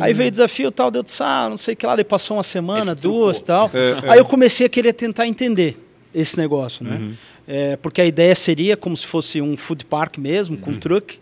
[0.00, 2.36] Aí veio o desafio tal, deu disse, ah, não sei o que lá, daí passou
[2.36, 3.70] uma semana, Ele duas tal.
[4.08, 5.78] Aí eu comecei a querer tentar entender
[6.12, 7.12] esse negócio, né?
[7.46, 11.18] É, porque a ideia seria como se fosse um food park mesmo, com truck,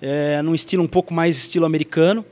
[0.00, 2.24] é, num estilo um pouco mais estilo americano.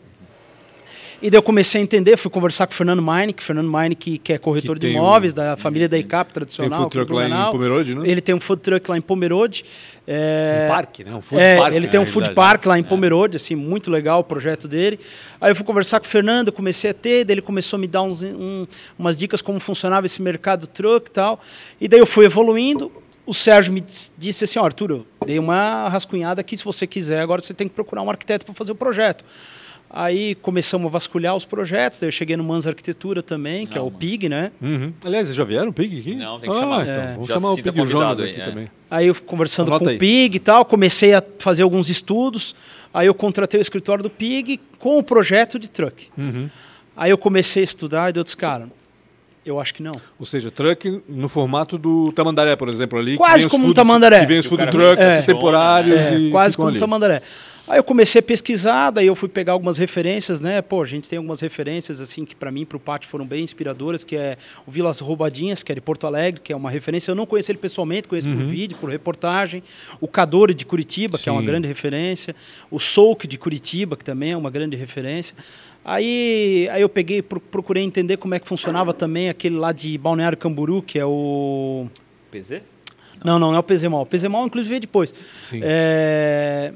[1.20, 4.32] E daí eu comecei a entender, fui conversar com o Fernando Meinek, Fernando Meinek, que
[4.32, 6.82] é corretor Que de tem imóveis, um- da família da ICAP tradicional.
[6.82, 7.50] food truck lá em.
[7.50, 8.08] Pomerode, né?
[8.08, 9.64] Ele tem um food truck lá em Pomerode.
[10.06, 11.14] É, Um parque, né?
[11.16, 13.90] Um food é, park, ele tem um na food park lá em Pomerode, assim, muito
[13.90, 15.00] legal o projeto dele.
[15.40, 17.88] Aí eu fui conversar com o Fernando, comecei a ter, daí ele começou a me
[17.88, 18.64] dar uns, um-
[18.96, 21.40] umas dicas como funcionava esse mercado truck e tal.
[21.80, 22.92] E daí eu fui evoluindo.
[23.26, 26.86] O Sérgio me dis- disse assim, ó, Arthur, eu dei uma rascunhada aqui, se você
[26.86, 29.24] quiser, agora você tem que procurar um arquiteto para fazer o projeto.
[29.90, 33.80] Aí começamos a vasculhar os projetos, daí eu cheguei no Mans Arquitetura também, que é
[33.80, 33.98] Não, o mano.
[33.98, 34.52] PIG, né?
[34.60, 34.92] Uhum.
[35.02, 36.14] Aliás, já vieram o Pig aqui?
[36.14, 36.82] Não, tem que ah, chamar.
[36.88, 37.12] Então, É.
[37.14, 38.50] vamos Já chamar o Pig e o Jonas convidado aqui aí, é.
[38.50, 38.70] também.
[38.90, 39.96] Aí eu conversando Anota com aí.
[39.96, 42.54] o PIG e tal, comecei a fazer alguns estudos.
[42.92, 46.08] Aí eu contratei o escritório do PIG com o projeto de truck.
[46.18, 46.50] Uhum.
[46.94, 48.68] Aí eu comecei a estudar e eu disse, cara,
[49.44, 49.98] eu acho que não.
[50.18, 53.16] Ou seja, truck no formato do Tamandaré, por exemplo, ali.
[53.16, 54.20] Quase como um food- Tamandaré.
[54.20, 56.78] Que vem os o food trucks estaciona, temporários É, e quase como ali.
[56.78, 57.22] Tamandaré.
[57.68, 60.62] Aí eu comecei a pesquisar, daí eu fui pegar algumas referências, né?
[60.62, 63.42] Pô, a gente tem algumas referências assim que para mim, para o pátio foram bem
[63.44, 67.10] inspiradoras, que é o Vilas Roubadinhas, que é de Porto Alegre, que é uma referência.
[67.10, 69.62] Eu não conheci ele pessoalmente, conheço por vídeo, por reportagem.
[70.00, 71.46] O Cadore de Curitiba, que é uma Sim.
[71.46, 72.34] grande referência.
[72.70, 75.36] O Souk de Curitiba, que também é uma grande referência.
[75.84, 79.96] Aí, aí eu peguei, pro- procurei entender como é que funcionava também aquele lá de
[79.98, 81.86] Balneário Camburu, que é o
[82.30, 82.62] PZ?
[83.24, 84.02] não, não, não é o PZMOL.
[84.02, 85.14] O PZMOL, inclusive, veio depois.
[85.42, 85.60] Sim.
[85.62, 86.72] É...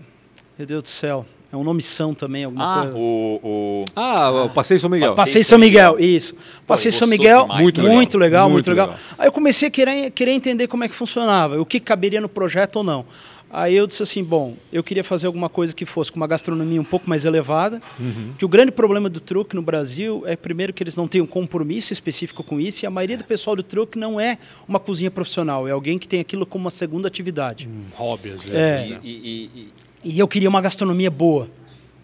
[0.59, 1.27] Meu Deus do céu.
[1.53, 2.97] É um nome são também, alguma Ah, coisa.
[2.97, 3.81] o, o...
[3.95, 5.09] Ah, o Passeio São Miguel.
[5.09, 6.35] Passeio Passei São Miguel, isso.
[6.67, 7.93] Passei ele São Miguel, demais muito, também.
[7.95, 8.87] muito legal, Muito muito legal.
[8.87, 9.01] legal.
[9.19, 12.29] Aí eu comecei a querer, querer entender como é que funcionava, o que caberia no
[12.29, 13.05] projeto ou não.
[13.51, 16.81] Aí eu disse assim, bom, eu queria fazer alguma coisa que fosse com uma gastronomia
[16.81, 18.33] um pouco mais elevada, Uhum.
[18.39, 21.27] que o grande problema do truque no Brasil é, primeiro, que eles não têm um
[21.27, 25.11] compromisso específico com isso, e a maioria do pessoal do truque não é uma cozinha
[25.11, 27.69] profissional, é alguém que tem aquilo como uma segunda atividade.
[27.69, 28.55] Um hobby, às vezes.
[28.57, 28.87] É.
[28.89, 29.01] né?
[29.05, 29.69] E, e- e-
[30.05, 31.49] E eu queria uma gastronomia boa.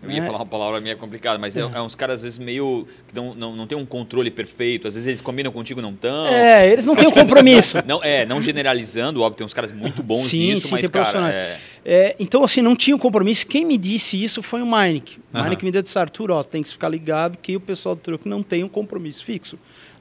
[0.03, 0.27] eu ia né?
[0.27, 1.61] falar uma palavra meio complicada, mas é.
[1.61, 4.95] é uns caras às vezes meio que não, não, não tem um controle perfeito, às
[4.95, 6.27] vezes eles combinam contigo não tão.
[6.27, 7.79] É, eles não têm um compromisso.
[7.87, 10.91] Não, é, não generalizando, óbvio, tem uns caras muito bons Sim, nisso, sim, mas tem
[10.91, 13.47] cara, é, É, então, assim, não tinha um compromisso.
[13.47, 15.19] Quem me disse isso foi o Meinek.
[15.33, 15.41] O.
[15.41, 18.43] Meinek me disse, Arthur, ó, tem que ficar ligado que o pessoal do truque não
[18.43, 19.59] tem um compromisso fixo.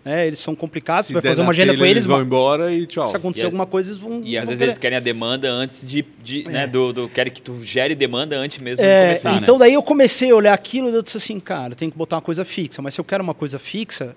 [0.07, 0.25] Né?
[0.27, 3.07] eles são complicados, Se vai fazer uma agenda com eles, vão mas embora e tchau.
[3.07, 4.21] se acontecer E alguma coisa, eles vão...
[4.23, 4.63] E às vão vezes querer.
[4.69, 6.05] eles querem a demanda antes de.
[6.23, 9.31] de né, do, do, querem que tu gere demanda antes mesmo É, de começar.
[9.33, 9.39] né?
[9.41, 12.15] então daí eu comecei a olhar aquilo e eu disse assim, cara, tem que botar
[12.17, 12.81] uma coisa fixa.
[12.81, 14.15] Mas se eu quero uma coisa fixa,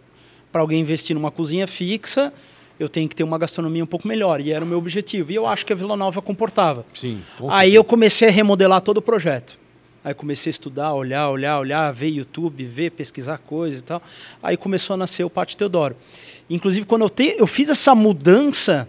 [0.53, 2.33] para alguém investir numa cozinha fixa,
[2.79, 4.41] eu tenho que ter uma gastronomia um pouco melhor.
[4.41, 5.31] E era o meu objetivo.
[5.31, 6.85] E eu acho que a Vila Nova comportava.
[6.95, 7.21] Sim.
[7.49, 9.60] Aí eu comecei a remodelar todo o projeto.
[10.03, 14.03] Aí comecei a estudar, olhar, olhar, olhar, ver YouTube, ver, pesquisar coisas e tal.
[14.43, 15.95] Aí começou a nascer o Pátio Teodoro.
[16.49, 18.89] Inclusive, quando eu, te, eu fiz essa mudança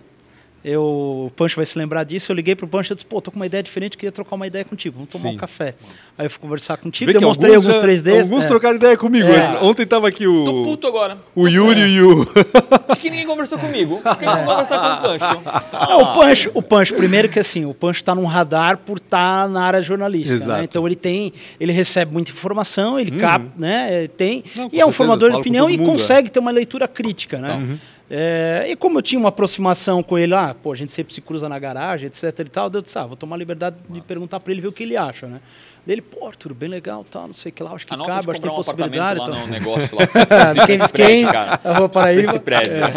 [0.64, 0.82] eu,
[1.28, 2.32] o Pancho vai se lembrar disso.
[2.32, 4.46] Eu liguei pro Pancho e disse: pô, tô com uma ideia diferente, queria trocar uma
[4.46, 4.96] ideia contigo.
[4.96, 5.36] Vamos tomar Sim.
[5.36, 5.74] um café.
[6.18, 8.24] Aí eu fui conversar contigo, demonstrei alguns, alguns 3Ds.
[8.26, 8.48] Alguns é.
[8.48, 9.28] trocaram ideia comigo.
[9.28, 9.60] É.
[9.62, 10.46] Ontem tava aqui o.
[10.46, 11.18] Tô puto agora.
[11.36, 12.26] O Yuri e o.
[12.26, 14.02] Por que ninguém conversou comigo?
[14.02, 15.42] Por que ninguém conversar com o Pancho?
[15.46, 15.64] Ah.
[15.90, 19.44] Não, o Pancho, o Pancho, primeiro que assim, o Pancho tá num radar por estar
[19.44, 20.46] tá na área jornalística.
[20.46, 20.64] Né?
[20.64, 23.18] Então ele tem, ele recebe muita informação, ele uhum.
[23.18, 24.08] cap, né?
[24.16, 26.32] Tem, Não, e é um formador de opinião e mundo, consegue é.
[26.32, 27.54] ter uma leitura crítica, né?
[27.54, 27.78] Uhum.
[28.14, 31.22] É, e como eu tinha uma aproximação com ele, ah, pô, a gente sempre se
[31.22, 34.42] cruza na garagem, etc e tal, eu disse, ah, vou tomar a liberdade de perguntar
[34.42, 35.40] para ele ver o que ele acha, né?
[35.86, 38.28] Dele, pô, Arthur, bem legal, tal, não sei o que lá, acho que cabe, acho
[38.28, 39.18] que tem um possibilidade.
[39.18, 39.40] Lá então.
[39.40, 40.04] no negócio lá,
[40.62, 41.62] é, quem, esse cara.
[41.64, 42.74] Eu vou para esse prédio.
[42.74, 42.92] É.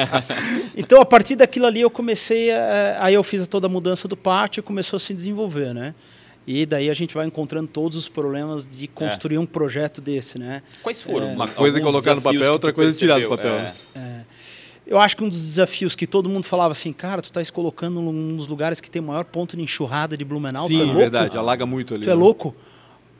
[0.77, 4.17] Então, a partir daquilo ali, eu comecei, a, aí eu fiz toda a mudança do
[4.17, 5.95] pátio e começou a se desenvolver, né?
[6.45, 9.39] E daí a gente vai encontrando todos os problemas de construir é.
[9.39, 10.61] um projeto desse, né?
[10.83, 11.33] Quais foram?
[11.33, 13.55] Uma coisa é colocar no papel, outra coisa é tirar do papel.
[13.95, 14.25] É.
[14.87, 14.93] é.
[14.93, 18.01] Eu acho que um dos desafios que todo mundo falava assim, cara, tu estás colocando
[18.01, 20.67] num dos lugares que tem o maior ponto de enxurrada de Blumenau.
[20.69, 22.05] Sim, tu é verdade, alaga muito ali.
[22.05, 22.19] Tu é né?
[22.19, 22.55] louco?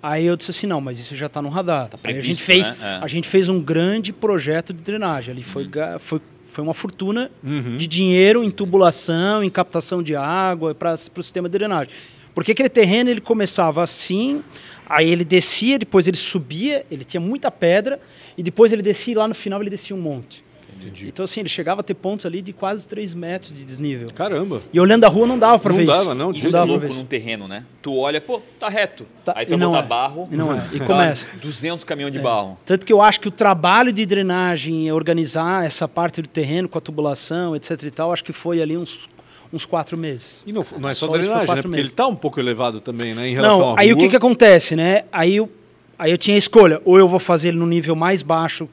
[0.03, 1.89] Aí eu disse assim, não, mas isso já está no radar.
[1.89, 2.77] Tá previsto, a gente fez, né?
[3.01, 3.05] é.
[3.05, 5.33] a gente fez um grande projeto de drenagem.
[5.33, 5.99] Ali foi, uhum.
[5.99, 7.79] foi, foi uma fortuna uhum.
[7.79, 11.91] de dinheiro em tubulação, em captação de água para o sistema de drenagem.
[12.35, 14.43] Porque aquele terreno ele começava assim,
[14.87, 17.99] aí ele descia, depois ele subia, ele tinha muita pedra,
[18.37, 20.44] e depois ele descia e lá no final ele descia um monte.
[20.89, 21.09] Entendi.
[21.09, 24.09] Então, assim, ele chegava a ter pontos ali de quase 3 metros de desnível.
[24.15, 24.63] Caramba.
[24.73, 26.15] E olhando a rua não dava para ver dava, isso.
[26.15, 27.65] Não, isso não é louco num terreno, né?
[27.83, 29.07] Tu olha, pô, tá reto.
[29.25, 29.83] Tá, Aí tu botar é.
[29.83, 30.29] barro.
[30.31, 30.63] E não é.
[30.73, 31.27] E começa.
[31.41, 32.23] 200 caminhões de é.
[32.23, 32.59] barro.
[32.65, 36.79] Tanto que eu acho que o trabalho de drenagem, organizar essa parte do terreno com
[36.79, 39.09] a tubulação, etc e tal, acho que foi ali uns
[39.53, 40.43] uns quatro meses.
[40.45, 41.63] E não, não é só, só drenagem, né?
[41.63, 41.79] Porque meses.
[41.79, 43.29] ele está um pouco elevado também, né?
[43.29, 45.05] Em relação não, aí o que, que acontece, né?
[45.13, 45.49] Aí eu,
[45.97, 48.69] aí eu tinha a escolha, ou eu vou fazer ele no nível mais baixo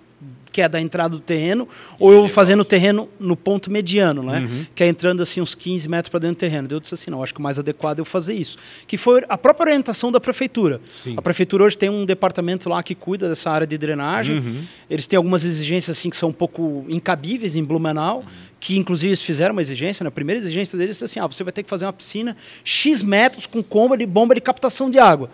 [0.51, 1.67] que é da entrada do terreno,
[1.99, 4.39] ou eu vou fazer no terreno no ponto mediano, né?
[4.39, 4.65] Uhum.
[4.73, 6.67] Que é entrando assim uns 15 metros para dentro do terreno.
[6.71, 8.57] Eu disse assim, não, acho que o mais adequado é eu fazer isso.
[8.87, 10.81] Que foi a própria orientação da prefeitura.
[10.89, 11.15] Sim.
[11.17, 14.39] A prefeitura hoje tem um departamento lá que cuida dessa área de drenagem.
[14.39, 14.63] Uhum.
[14.89, 18.25] Eles têm algumas exigências assim que são um pouco incabíveis em Blumenau, uhum.
[18.59, 20.07] que inclusive eles fizeram uma exigência, né?
[20.07, 23.01] a primeira exigência deles é assim, ah, você vai ter que fazer uma piscina X
[23.01, 25.29] metros com bomba de bomba de captação de água.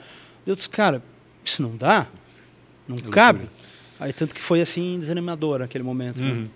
[0.45, 1.03] Eu disse, cara,
[1.43, 2.08] isso não dá?
[2.88, 3.41] Não cabe.
[3.99, 6.21] Aí tanto que foi assim desanimador naquele momento.
[6.21, 6.29] Né?
[6.29, 6.41] Uhum.
[6.41, 6.47] Né?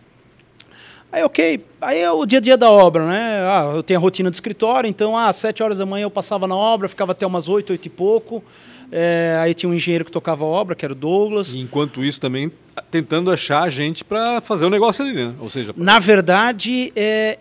[1.11, 1.65] Aí, ok.
[1.81, 3.41] Aí é o dia a dia da obra, né?
[3.43, 6.11] Ah, eu tenho a rotina do escritório, então, ah, às sete horas da manhã eu
[6.11, 8.41] passava na obra, ficava até umas oito, oito e pouco.
[8.89, 11.53] É, aí tinha um engenheiro que tocava a obra, que era o Douglas.
[11.53, 12.51] E enquanto isso também
[12.89, 15.33] tentando achar gente para fazer o negócio ali, né?
[15.39, 15.83] Ou seja, pra...
[15.83, 17.37] na verdade, é,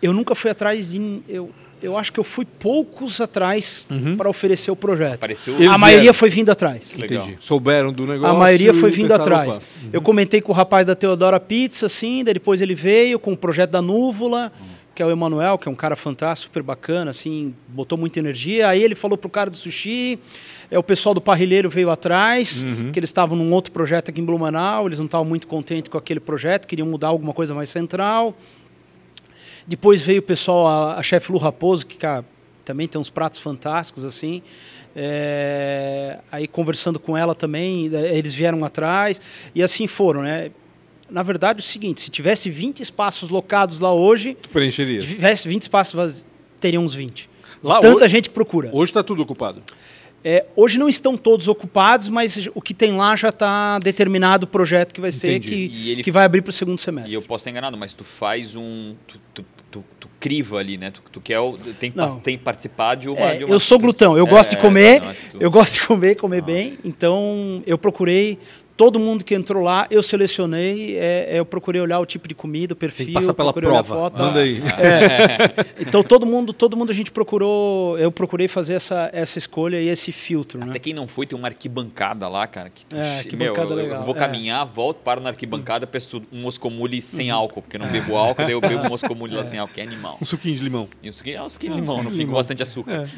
[0.00, 1.50] eu nunca fui atrás de eu
[1.82, 4.16] eu acho que eu fui poucos atrás uhum.
[4.16, 5.14] para oferecer o projeto.
[5.14, 5.56] Apareceu...
[5.70, 6.96] A maioria foi vindo atrás.
[6.96, 7.24] Legal.
[7.24, 7.38] Entendi.
[7.40, 8.34] Souberam do negócio.
[8.34, 9.56] A maioria foi vindo atrás.
[9.56, 9.90] Uhum.
[9.92, 13.36] Eu comentei com o rapaz da Teodora Pizza, assim, daí depois ele veio com o
[13.36, 14.66] projeto da Núvula, uhum.
[14.94, 18.68] que é o Emanuel, que é um cara fantástico, super bacana, assim, botou muita energia.
[18.68, 20.18] Aí ele falou pro cara do sushi,
[20.70, 22.92] é o pessoal do Parrilheiro veio atrás, uhum.
[22.92, 25.98] que eles estavam num outro projeto aqui em Blumenau, eles não estavam muito contentes com
[25.98, 28.34] aquele projeto, queriam mudar alguma coisa mais central.
[29.66, 32.24] Depois veio o pessoal, a, a chefe Lu Raposo, que cara,
[32.64, 34.42] também tem uns pratos fantásticos assim.
[34.94, 39.20] É, aí conversando com ela também, eles vieram atrás
[39.54, 40.50] e assim foram, né?
[41.08, 45.00] Na verdade, é o seguinte: se tivesse 20 espaços locados lá hoje, tu preencheria.
[45.00, 46.26] Se tivesse 20 espaços
[46.60, 47.28] teria uns 20.
[47.62, 48.70] Lá, tanta hoje, gente procura.
[48.72, 49.62] Hoje está tudo ocupado.
[50.24, 54.46] É, hoje não estão todos ocupados, mas o que tem lá já está determinado o
[54.46, 57.12] projeto que vai ser, que, ele, que vai abrir para o segundo semestre.
[57.12, 58.94] E eu posso estar enganado, mas tu faz um.
[59.06, 60.92] Tu, tu, tu, tu criva ali, né?
[61.10, 61.38] Tu, quer
[61.80, 64.56] tem, tem participar de uma, é, de uma, Eu sou glutão, eu é, gosto de
[64.58, 66.46] comer, não, eu gosto de comer, comer ah.
[66.46, 66.78] bem.
[66.84, 68.38] Então eu procurei
[68.82, 72.34] todo mundo que entrou lá, eu selecionei, é, é, eu procurei olhar o tipo de
[72.34, 73.84] comida, o perfil, passa pela prova.
[73.84, 74.20] foto.
[74.20, 74.60] Manda aí.
[74.76, 75.64] É.
[75.86, 79.86] então todo mundo, todo mundo a gente procurou, eu procurei fazer essa, essa escolha e
[79.86, 80.60] esse filtro.
[80.60, 80.78] Até né?
[80.80, 82.70] quem não foi tem uma arquibancada lá, cara.
[82.70, 84.00] Que tu, é, arquibancada meu, legal.
[84.00, 84.18] Eu vou é.
[84.18, 87.38] caminhar, volto, paro na arquibancada, peço um moscomule sem uhum.
[87.38, 89.44] álcool, porque eu não bebo álcool, daí eu bebo um moscomule lá é.
[89.44, 90.18] sem álcool, que é animal.
[90.20, 90.88] Um suquinho de limão.
[91.00, 93.08] E um suquinho, é um suquinho de limão, um não fica bastante açúcar.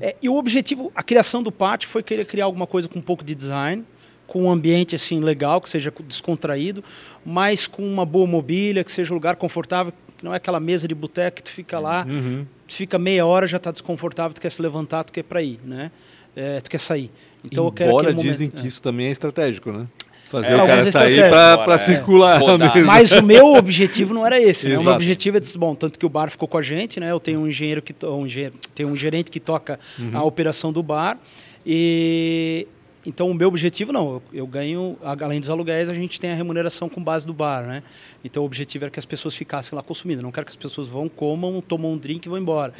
[0.00, 3.02] É, e o objetivo, a criação do pátio foi querer criar alguma coisa com um
[3.02, 3.84] pouco de design
[4.26, 6.82] com um ambiente assim legal, que seja descontraído,
[7.24, 10.88] mas com uma boa mobília, que seja um lugar confortável, que não é aquela mesa
[10.88, 12.46] de boteco que tu fica lá, uhum.
[12.66, 15.60] tu fica meia hora já está desconfortável, tu quer se levantar, tu quer para ir,
[15.64, 15.90] né?
[16.34, 17.10] É, tu quer sair.
[17.44, 18.68] Então Embora eu quero dizem momento, que é.
[18.68, 19.86] isso também é estratégico, né?
[20.28, 21.78] Fazer É, o cara algumas sair para É.
[21.78, 22.40] circular.
[22.84, 24.78] Mas o meu objetivo não era esse, né?
[24.78, 27.10] O meu objetivo é dizer, bom, tanto que o bar ficou com a gente, né?
[27.10, 29.78] Eu tenho um engenheiro que um engenheiro, tenho um gerente que toca
[30.12, 31.18] a operação do bar
[31.64, 32.66] e
[33.06, 36.88] então o meu objetivo não, eu, ganho além dos aluguéis, a gente tem a remuneração
[36.88, 37.82] com base do bar, né?
[38.24, 40.88] Então o objetivo era que as pessoas ficassem lá consumindo, não quero que as pessoas
[40.88, 42.74] vão, comam, tomam um drink e vão embora.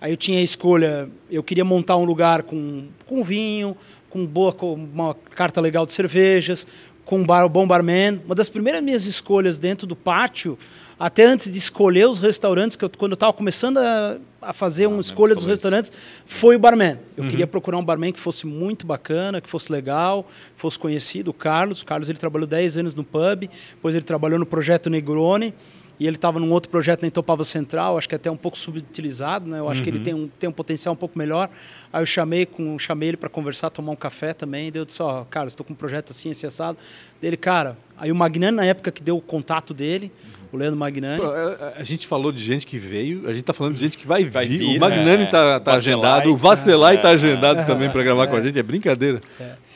[0.00, 3.76] Aí eu tinha a escolha, eu queria montar um lugar com com vinho,
[4.08, 6.66] com boa com uma carta legal de cervejas,
[7.04, 8.20] com um bar, bom barman.
[8.24, 10.56] Uma das primeiras minhas escolhas dentro do pátio,
[10.98, 14.86] até antes de escolher os restaurantes, que eu, quando eu estava começando a, a fazer
[14.86, 15.92] uma lembro escolha dos restaurantes,
[16.26, 16.98] foi o barman.
[17.16, 21.34] Eu queria procurar um barman que fosse muito bacana, que fosse legal, fosse conhecido, o
[21.34, 21.82] Carlos.
[21.82, 25.54] O Carlos ele trabalhou 10 anos no pub, depois ele trabalhou no Projeto Negroni,
[26.02, 29.48] e ele estava num outro projeto na Itopava Central, acho que até um pouco subutilizado,
[29.48, 29.58] né?
[29.60, 31.48] Eu acho que ele tem um, tem um potencial um pouco melhor.
[31.92, 34.72] Aí eu chamei, com, chamei ele para conversar, tomar um café também.
[34.72, 36.76] Deu disse, ó, cara, estou com um projeto assim, esse assado.
[37.20, 40.10] Dele, cara, aí o Magnani, na época que deu o contato dele,
[40.52, 41.20] o Leandro Magnani.
[41.20, 43.96] Pô, A a gente falou de gente que veio, a gente tá falando de gente
[43.96, 44.58] que vai, Vai vir.
[44.58, 45.26] vir, o Magnani é.
[45.26, 46.10] tá, tá Vacelai.
[46.10, 47.12] agendado, o Vacelai tá É.
[47.12, 49.20] agendado também para gravar com a gente, é brincadeira.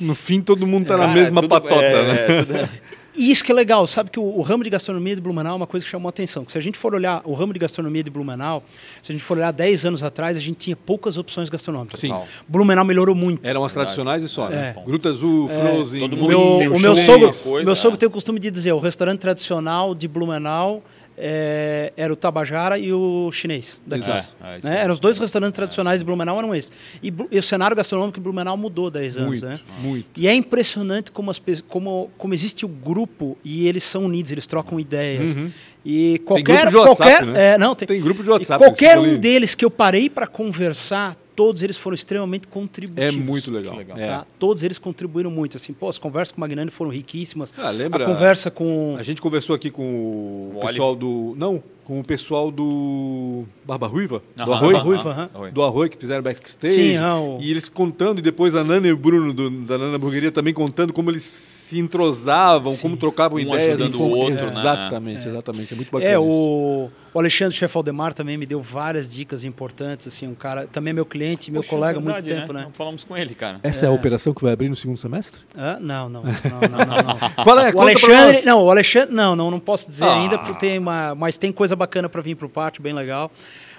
[0.00, 2.14] No fim, todo mundo tá na mesma tudo- patota, é, né?
[2.40, 2.68] é, tudo-
[3.16, 5.56] E isso que é legal, sabe que o, o ramo de gastronomia de Blumenau é
[5.56, 6.44] uma coisa que chamou a atenção.
[6.44, 8.62] Que se a gente for olhar o ramo de gastronomia de Blumenau,
[9.00, 12.00] se a gente for olhar 10 anos atrás, a gente tinha poucas opções gastronômicas.
[12.00, 12.14] Sim.
[12.46, 13.46] Blumenau melhorou muito.
[13.46, 14.74] Eram as tradicionais e só, né?
[14.76, 14.82] É.
[14.84, 17.98] Gruta Azul, Frozen, todo O mundo meu, tem o meu sogro, coisa, meu sogro é.
[17.98, 20.82] tem o costume de dizer, o restaurante tradicional de Blumenau
[21.18, 23.80] é, era o Tabajara e o chinês.
[23.86, 24.04] daqui.
[24.04, 24.36] Exato.
[24.42, 24.82] É, Né?
[24.82, 26.72] Eram os dois restaurantes tradicionais de Blumenau eram esses.
[27.02, 29.60] E, e o cenário gastronômico de Blumenau mudou 10 anos, Muito, né?
[29.80, 30.06] muito.
[30.16, 34.46] E é impressionante como, as, como, como existe o grupo e eles são unidos, eles
[34.46, 35.36] trocam ideias.
[35.84, 36.62] E qualquer.
[36.62, 37.54] grupo de WhatsApp, qualquer né?
[37.54, 41.16] é, não, tem, Tem grupo de WhatsApp, qualquer um deles que eu parei para conversar,
[41.36, 43.14] todos eles foram extremamente É contributivos.
[43.14, 43.76] muito legal.
[43.76, 43.96] Legal.
[43.98, 44.06] É.
[44.08, 44.26] Tá?
[44.38, 45.56] Todos eles contribuíram muito.
[45.56, 47.52] Assim, pô, as conversas com o Magnani foram riquíssimas.
[47.58, 48.96] Ah, lembra- A conversa com.
[48.98, 51.34] A gente conversou aqui com o O pessoal do.
[51.38, 54.74] Não, com o pessoal do Barba Ruiva, do Aham, Arroi.
[54.74, 55.30] Ruiva, aham.
[55.34, 55.50] Oi.
[55.52, 56.74] Do Arroi, que fizeram backstage.
[56.74, 59.78] Sim, ah, o- E eles contando, e depois a Nana e o Bruno do, da
[59.78, 62.82] Nana Burgueria também contando como eles se entrosavam, Sim.
[62.82, 63.80] como trocavam Um ideias.
[63.80, 64.42] ajudando o outro, né?
[64.46, 65.72] Exatamente, exatamente.
[65.72, 66.10] É muito bacana.
[66.10, 66.22] É, isso.
[66.24, 70.06] o, o Alexandre Chefe Aldemar também me deu várias dicas importantes.
[70.08, 72.62] Assim, um cara, também é meu cliente, meu Poxa, colega há verdade, muito tempo, né?
[72.64, 73.58] Não falamos com ele, cara.
[73.62, 73.88] Essa é.
[73.88, 75.42] a operação que vai abrir no segundo semestre?
[75.56, 75.78] Hã?
[75.80, 77.30] não, não, não, não, não, não.
[77.44, 77.70] Qual é?
[77.70, 80.20] O Conta Alexandre, não, o Alexandre, não, não, não posso dizer Ah.
[80.20, 83.30] ainda, porque tem uma, mas tem coisa bacana para vir para o pátio, bem legal.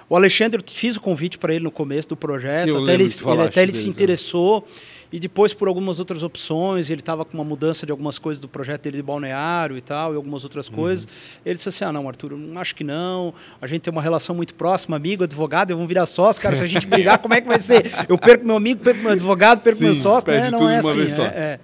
[0.08, 3.04] O Alexandre, eu fiz o convite para ele no começo do projeto, Eu até ele,
[3.04, 3.90] ele- até ele se né?
[3.90, 4.66] interessou.
[5.10, 8.46] E depois, por algumas outras opções, ele estava com uma mudança de algumas coisas do
[8.48, 10.74] projeto dele de balneário e tal, e algumas outras Uhum.
[10.76, 11.08] coisas.
[11.46, 13.32] Ele disse assim: ah, não, Arthur, eu acho que não.
[13.60, 16.56] A gente tem uma relação muito próxima, amigo, advogado, vamos virar sócio, cara.
[16.56, 17.90] Se a gente brigar, como é que vai ser?
[18.08, 20.50] Eu perco meu amigo, perco meu advogado, perco Sim, meu sócio, né?
[20.50, 21.22] Não é assim.
[21.22, 21.60] é- é.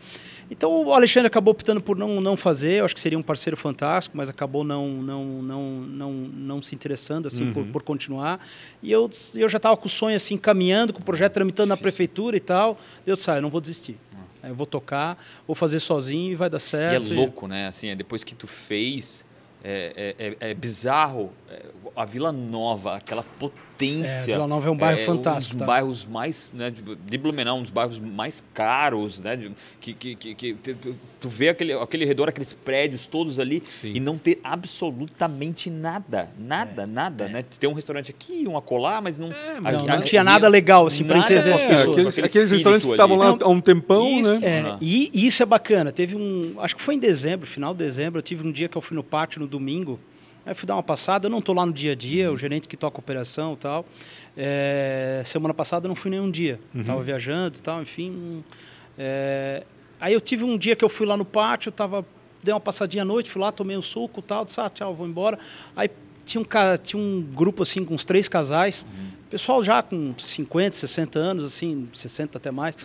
[0.50, 3.56] Então o Alexandre acabou optando por não, não fazer, eu acho que seria um parceiro
[3.56, 7.52] fantástico, mas acabou não, não, não, não, não se interessando assim Uhum.
[7.52, 8.38] por, por continuar.
[8.82, 11.76] E eu, eu já estava com o sonho assim, caminhando, com o projeto tramitando na
[11.76, 12.78] prefeitura e tal.
[13.06, 13.96] Eu disse, ah, eu não vou desistir.
[14.42, 17.14] Aí Eu vou tocar, vou fazer sozinho e vai dar E é certo.
[17.14, 17.66] louco, né?
[17.68, 19.24] Assim, é depois que tu fez,
[19.62, 21.32] é, é, é- é bizarro.
[21.50, 21.62] é,
[21.96, 23.63] a Vila Nova, aquela potência.
[23.82, 25.66] É, Vila Nova é um bairro fantástico, Um dos tá?
[25.66, 29.36] bairros mais, né, de, de Blumenau, um dos bairros mais caros, né?
[29.36, 33.62] de- que, que, que, que tu- tu vê aquele, aquele redor, aqueles prédios todos ali
[33.68, 33.92] Sim.
[33.94, 37.44] e não ter absolutamente nada, nada, nada, né?
[37.58, 39.32] Tem um restaurante aqui, um acolá, mas não...
[39.32, 39.60] É.
[39.60, 41.90] Não, não tinha nada ali- legal, assim, pra nada entreter as É, pessoas.
[41.98, 44.40] aqueles, aquele aqueles restaurantes que estavam lá há um tempão, Isso.
[44.40, 44.46] né?
[44.46, 44.78] É, Aham.
[44.80, 45.90] e, e isso é bacana.
[45.90, 46.54] Teve um.
[46.58, 48.18] Acho que foi em dezembro, final de dezembro.
[48.18, 49.98] Eu tive um dia que eu fui no pátio no domingo.
[50.44, 51.26] Aí eu fui dar uma passada.
[51.26, 53.86] Eu não estou lá no dia a dia, o gerente que toca operação e tal.
[54.36, 56.60] É, semana passada eu não fui nenhum dia.
[56.74, 58.44] Estava viajando e tal, enfim.
[58.98, 59.64] é,
[60.00, 62.04] aí eu tive um dia que eu fui lá no pátio, tava,
[62.42, 64.94] dei uma passadinha à noite, fui lá, tomei um suco e tal, disse, ah, tchau,
[64.94, 65.38] vou embora.
[65.74, 65.88] Aí
[66.24, 66.46] tinha um,
[66.82, 68.86] tinha um grupo assim com uns três casais,
[69.34, 72.78] pessoal já com 50, 60 anos, assim, 60 até mais.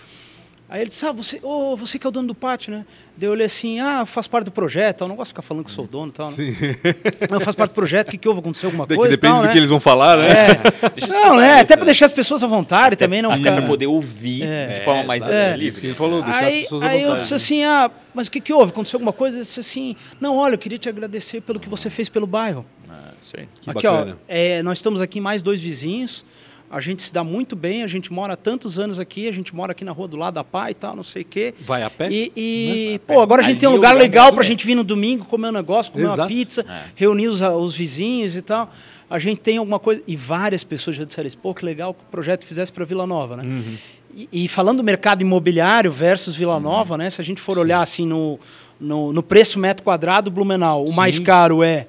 [0.72, 2.86] Aí ele disse, ah, você, ô, você que é o dono do pátio, né?
[3.18, 5.66] Daí eu olhei assim, ah, faço parte do projeto, eu não gosto de ficar falando
[5.66, 6.34] que sou dono e tal, né?
[6.36, 6.56] Sim.
[7.28, 8.40] Eu faço parte do projeto, o que, que houve?
[8.40, 9.52] Aconteceu alguma Daqui coisa depende tal, do né?
[9.52, 10.28] que eles vão falar, né?
[10.30, 11.08] É.
[11.10, 11.60] Não, né?
[11.62, 11.86] Até para né?
[11.86, 13.56] deixar as pessoas à vontade também, não Até ficar...
[13.58, 14.68] para poder ouvir É.
[14.80, 15.68] de forma mais É, livre.
[15.68, 17.22] isso que ele falou, deixar as Aí, pessoas à aí eu vontade.
[17.24, 18.72] disse assim, ah, mas o que, que houve?
[18.72, 19.38] Aconteceu alguma coisa?
[19.38, 22.64] Ele disse assim, não, olha, eu queria te agradecer pelo que você fez pelo bairro.
[22.88, 23.50] Ah, sei.
[23.60, 24.14] Que aqui, bacana.
[24.20, 26.24] ó, é, nós estamos aqui mais dois vizinhos.
[26.72, 29.56] A gente se dá muito bem, a gente mora há tantos anos aqui, a gente
[29.56, 31.54] mora aqui na rua do lado da Pai e tal, não sei o quê.
[31.62, 32.10] Vai a pé?
[32.12, 34.66] E, e, pô, agora a gente Ali tem um o lugar legal para a gente
[34.66, 36.28] vir no domingo, comer um negócio, comer uma Exato.
[36.30, 36.92] pizza, É.
[36.96, 38.72] reunir os, os vizinhos e tal.
[39.10, 40.04] A gente tem alguma coisa.
[40.06, 43.08] E várias pessoas já disseram isso, pô, que legal que o projeto fizesse para Vila
[43.08, 43.44] Nova, né?
[43.44, 43.78] Uhum.
[44.16, 47.10] E, e falando do mercado imobiliário versus Vila Nova, né?
[47.10, 48.40] Se a gente for olhar assim no,
[48.80, 50.84] no, no preço metro quadrado, Blumenau.
[50.84, 50.96] O Sim.
[50.96, 51.88] mais caro é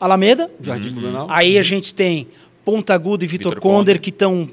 [0.00, 0.48] Alameda.
[0.60, 1.26] Jardim Blumenau.
[1.28, 2.28] Aí a gente tem
[2.70, 3.98] Ponta Aguda e Vitor Vitor Conder, Conder.
[4.00, 4.46] que estão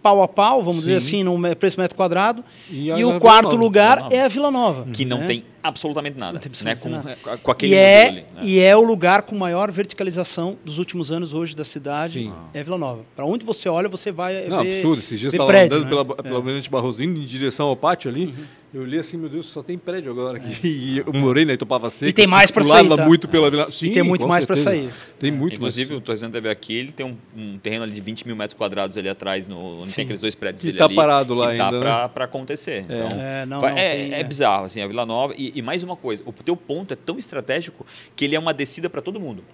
[0.00, 1.22] pau a pau, vamos dizer Sim.
[1.22, 2.44] assim, no preço metro quadrado.
[2.70, 3.56] E E, o quarto Nova.
[3.56, 4.86] lugar é a Vila Nova.
[4.92, 5.26] Que não né?
[5.26, 6.34] tem absolutamente nada.
[6.34, 6.72] Não tem né?
[6.72, 6.80] absolutamente
[7.22, 7.38] com, nada.
[7.42, 8.16] com aquele E é, ali.
[8.20, 8.24] né?
[8.42, 12.12] e é o lugar com maior verticalização dos últimos anos hoje da cidade.
[12.12, 12.32] Sim.
[12.52, 13.00] É Vila Nova.
[13.16, 15.00] Para onde você olha, você vai Não, ver, absurdo.
[15.00, 15.88] Esses dias estava andando né?
[15.88, 16.04] pela, É.
[16.04, 16.14] Uhum.
[16.16, 18.32] pela Almirante Barrosinho em direção ao pátio ali.
[18.74, 20.66] Eu olhei assim, meu Deus, só tem prédio agora aqui.
[20.66, 22.10] E eu morei na Itopava Seca.
[22.10, 23.06] E tem mais circulava sair, tá?
[23.06, 23.70] muito pela Vila...
[23.70, 24.64] Sim, tem muito mais certeza.
[24.70, 24.90] sair.
[25.16, 26.02] Tem muito Inclusive, mais.
[26.02, 28.96] o Torresano TV aqui, ele tem um, um terreno ali de 20 mil metros quadrados
[28.96, 29.94] ali atrás, no, onde Sim.
[29.94, 32.08] tem aqueles dois prédios Que dele tá ali, parado lá que tá ainda, pra, né?
[32.12, 32.80] pra acontecer.
[32.82, 34.24] Então, É, não, não, é, tem- é é.
[34.24, 35.34] bizarro, assim, a Vila Nova.
[35.38, 38.52] E, e mais uma coisa, o teu ponto é tão estratégico que ele é uma
[38.52, 39.44] descida para todo mundo.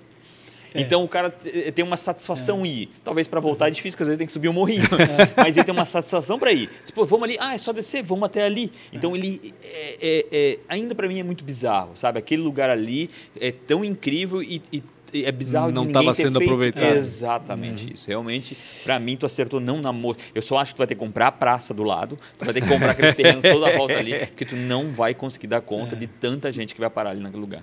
[0.75, 0.81] É.
[0.81, 2.91] Então o cara te- tem uma satisfação em ir.
[3.05, 3.47] Talvez para Uhum.
[3.47, 4.83] voltar é difícil, porque às vezes tem que subir um morrinho.
[4.85, 5.31] É.
[5.37, 6.71] Mas ele tem uma satisfação para ir.
[6.85, 8.71] Você, Pô, vamos ali, ah, é só descer, vamos até ali.
[8.93, 12.19] Então ele é, é- é- ainda para mim é muito bizarro, sabe?
[12.19, 13.11] Aquele lugar ali
[13.41, 16.49] é tão incrível e, e- é bizarro Não ninguém tava ter sendo feito.
[16.51, 16.95] aproveitado.
[16.97, 18.07] Exatamente isso.
[18.07, 20.19] Realmente, para mim, tu acertou não na moça.
[20.33, 22.55] Eu só acho que tu vai ter que comprar a praça do lado, tu vai
[22.55, 25.61] ter que comprar aqueles terrenos toda a volta ali, porque tu não vai conseguir dar
[25.63, 27.63] conta de tanta gente que vai parar ali naquele lugar.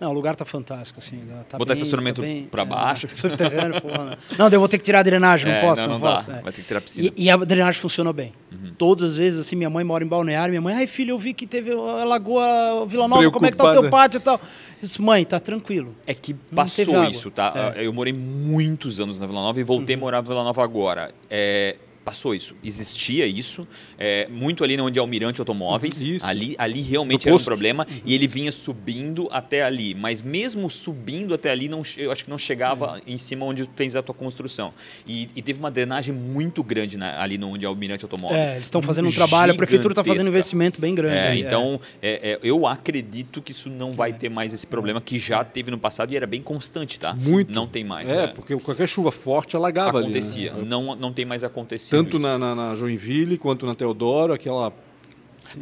[0.00, 1.20] Não, o lugar tá fantástico, assim.
[1.48, 3.06] Tá Botar bem- estacionamento tá bem- pra baixo.
[3.06, 4.16] É, subterrâneo, porra.
[4.38, 6.08] Não, daí eu vou ter que tirar a drenagem, não É, posso, não, não, não
[6.08, 6.16] dá.
[6.16, 6.30] posso.
[6.30, 6.40] é.
[6.40, 7.12] Vai ter que tirar a piscina.
[7.16, 8.32] E, e a drenagem funciona bem.
[8.78, 11.34] Todas as vezes, assim, minha mãe mora em Balneário, minha mãe, ai filho, eu vi
[11.34, 14.36] que teve a Lagoa Vila Nova, como é que tá o teu pátio e tal?
[14.36, 14.40] Eu
[14.82, 15.94] disse, mãe, tá tranquilo.
[16.06, 17.74] É que passou isso, tá?
[17.76, 17.86] É.
[17.86, 20.00] Eu morei muitos anos na Vila Nova e voltei Uhum.
[20.00, 21.10] a morar na Vila Nova agora.
[21.28, 21.76] É,
[22.10, 22.54] passou isso.
[22.64, 23.66] Existia isso.
[23.98, 26.02] é, muito ali onde é Almirante Automóveis.
[26.02, 26.26] Isso.
[26.26, 27.86] Ali, ali realmente era um problema.
[27.88, 28.00] Uhum.
[28.04, 29.94] E ele vinha subindo até ali.
[29.94, 33.00] Mas mesmo subindo até ali, não, eu acho que não chegava Uhum.
[33.06, 34.72] em cima onde tu tens a tua construção.
[35.06, 38.40] E, e teve uma drenagem muito grande na- ali no onde é Almirante Automóveis.
[38.50, 41.18] É, eles estão fazendo um trabalho, a prefeitura está fazendo um investimento bem grande.
[41.18, 45.00] É, aí, então, é, é, eu acredito que isso não vai ter mais esse problema
[45.00, 47.14] que já teve no passado e era bem constante, tá?
[47.20, 47.52] Muito.
[47.52, 48.08] Não tem mais.
[48.08, 48.26] É, né?
[48.28, 50.52] porque qualquer chuva forte alagava acontecia.
[50.52, 50.62] ali.
[50.62, 50.66] né?
[50.68, 51.99] Não, não tem mais acontecido.
[52.04, 54.72] Tanto na, na, na Joinville quanto na Teodoro, aquela.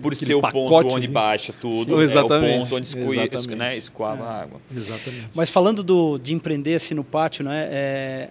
[0.03, 3.18] Por ser o pacote ponto onde baixa tudo, Sim, é o exatamente, ponto onde escui,
[3.20, 3.55] exatamente.
[3.55, 4.61] né, escoava a água.
[4.74, 5.28] Exatamente.
[5.32, 7.68] Mas falando do, de empreender assim no pátio, né?
[7.70, 8.28] é,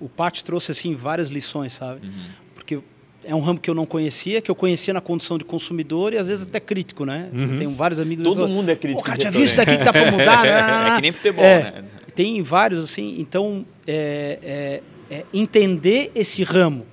[0.00, 2.06] o pátio trouxe assim várias lições, sabe?
[2.06, 2.12] Uhum.
[2.54, 2.78] Porque
[3.22, 6.18] é um ramo que eu não conhecia, que eu conhecia na condição de consumidor e
[6.18, 7.28] às vezes até crítico, né?
[7.58, 8.24] Tenho vários amigos.
[8.24, 10.42] Todo falam, mundo é crítico Pô, cara, já viu isso aqui restaurante." que dá para
[10.42, 10.44] mudar?
[10.44, 10.88] né?
[10.92, 11.84] É que nem futebol, É, né?
[12.14, 13.16] Tem vários assim.
[13.18, 16.86] Então, é, é- é entender esse ramo,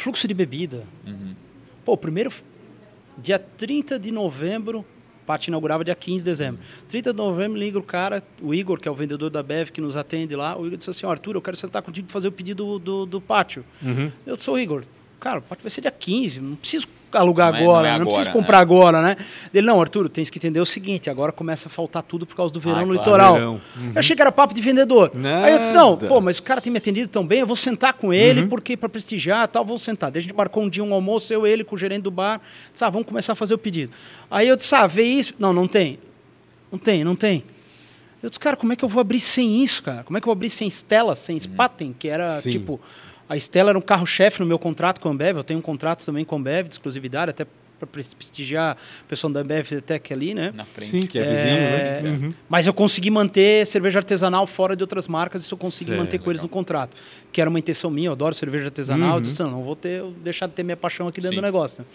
[0.00, 0.84] fluxo de bebida.
[1.06, 1.34] Uhum.
[1.84, 2.32] Pô, primeiro,
[3.18, 6.60] dia 30 de novembro, o pátio inaugurava dia 15 de dezembro.
[6.88, 9.80] 30 de novembro, liga o cara, o Igor, que é o vendedor da Bev, que
[9.80, 10.56] nos atende lá.
[10.58, 12.78] O Igor disse assim: "Ó, Arthur, eu quero sentar contigo para fazer o pedido do,
[12.78, 13.64] do, do pátio.
[14.26, 14.84] Eu sou o Igor.
[15.20, 18.30] Cara, vai ser dia 15, não preciso alugar Não é- agora, não é não, preciso
[18.30, 18.62] agora, comprar né?
[18.62, 19.16] agora, né?
[19.52, 22.54] Ele, não, Arthur, tens que entender o seguinte: agora começa a faltar tudo por causa
[22.54, 22.98] do verão Ah, no claro.
[23.00, 23.34] litoral.
[23.34, 23.60] Verão.
[23.94, 25.12] Eu achei que era papo de vendedor.
[25.44, 26.06] Aí eu disse: não, Nada.
[26.08, 28.12] pô, mas o cara tem me atendido tão bem, eu vou sentar com Uhum.
[28.14, 30.10] ele, porque para prestigiar tal, vou sentar.
[30.10, 32.40] Daí a gente marcou um dia um almoço, eu ele com o gerente do bar.
[32.72, 33.92] Disse, ah, vamos começar a fazer o pedido.
[34.30, 35.34] Aí eu disse, ah, vê isso.
[35.38, 35.98] Não, não tem.
[36.72, 37.44] Não tem, não tem.
[38.22, 40.02] Eu disse, cara, como é que eu vou abrir sem isso, cara?
[40.04, 41.40] Como é que eu vou abrir sem Stella, sem Uhum.
[41.40, 42.50] Spaten, que era Sim.
[42.52, 42.80] tipo.
[43.30, 45.36] A Stella era um carro-chefe no meu contrato com a Ambev.
[45.36, 47.46] Eu tenho um contrato também com a Ambev de exclusividade, até
[47.78, 50.50] para prestigiar o pessoal da Ambev Tech ali, né?
[50.52, 50.90] Na frente.
[50.90, 51.26] Sim, que é É,
[52.00, 52.26] vizinho, né?
[52.26, 52.34] Uhum.
[52.48, 56.28] Mas eu consegui manter cerveja artesanal fora de outras marcas, isso eu consegui manter com
[56.28, 56.96] eles no contrato.
[57.30, 59.10] Que era uma intenção minha, eu adoro cerveja artesanal.
[59.10, 59.14] Uhum.
[59.14, 61.40] Eu disse, não, não vou ter, deixar de ter minha paixão aqui dentro Sim.
[61.40, 61.82] do negócio.
[61.82, 61.88] né?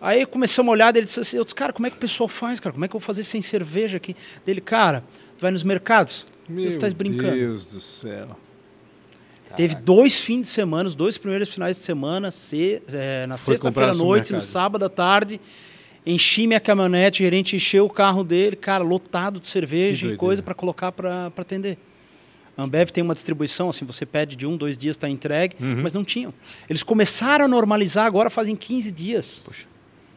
[0.00, 2.28] Aí começamos a olhar, ele disse assim, eu disse, cara, como é que o pessoal
[2.28, 2.72] faz, cara?
[2.72, 4.14] Como é que eu vou fazer sem cerveja aqui?
[4.46, 5.02] Dele, cara,
[5.36, 6.26] tu vai nos mercados?
[6.48, 7.32] Meu Você está brincando.
[7.32, 8.36] Deus do céu.
[9.56, 13.90] Teve dois fins de semana, os dois primeiros finais de semana, se, é, na sexta-feira
[13.92, 15.40] à noite, no sábado à tarde.
[16.04, 20.42] Enchi minha caminhonete, o gerente encheu o carro dele, cara, lotado de cerveja e coisa
[20.42, 21.78] para colocar para atender.
[22.56, 25.80] A Ambev tem uma distribuição, assim, você pede de um, dois dias, está entregue, Uhum.
[25.82, 26.34] mas não tinham.
[26.68, 29.42] Eles começaram a normalizar agora fazem 15 dias.
[29.44, 29.66] Poxa.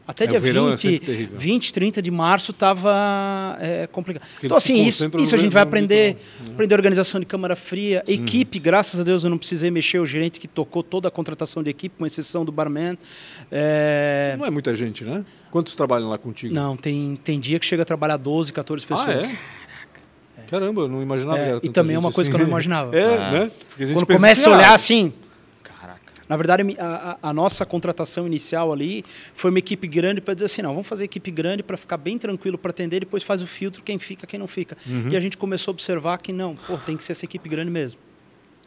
[0.07, 1.37] Até É, dia o verão é 20, sempre terrível.
[1.39, 3.57] 20, 30 de março estava
[3.91, 4.21] complicado.
[4.33, 6.09] Porque Então, assim, isso, isso a gente vai aprender.
[6.15, 6.53] litoral.
[6.53, 8.03] Aprender organização de câmara fria.
[8.07, 8.13] Uhum.
[8.13, 9.99] Equipe, graças a Deus eu não precisei mexer.
[9.99, 12.97] O gerente que tocou toda a contratação de equipe, com exceção do barman.
[13.51, 15.25] É, Não é muita gente, né?
[15.49, 16.53] Quantos trabalham lá contigo?
[16.53, 19.25] Não, tem, tem dia que chega a trabalhar 12, 14 pessoas.
[19.25, 19.31] Ah,
[20.41, 20.45] é?
[20.47, 22.43] Caramba, eu não imaginava É, que era e também é uma coisa que eu assim.
[22.45, 22.95] não imaginava.
[22.95, 23.31] É, Ah.
[23.31, 23.51] né?
[23.93, 25.13] Quando começa assim, a olhar ah, assim.
[26.27, 26.85] Na verdade, a,
[27.21, 29.03] a- a nossa contratação inicial ali
[29.33, 32.17] foi uma equipe grande para dizer assim, não, vamos fazer equipe grande para ficar bem
[32.17, 34.75] tranquilo para atender, depois faz o filtro, quem fica, quem não fica.
[34.87, 35.09] Uhum.
[35.09, 37.69] E a gente começou a observar que não, pô, tem que ser essa equipe grande
[37.71, 37.99] mesmo.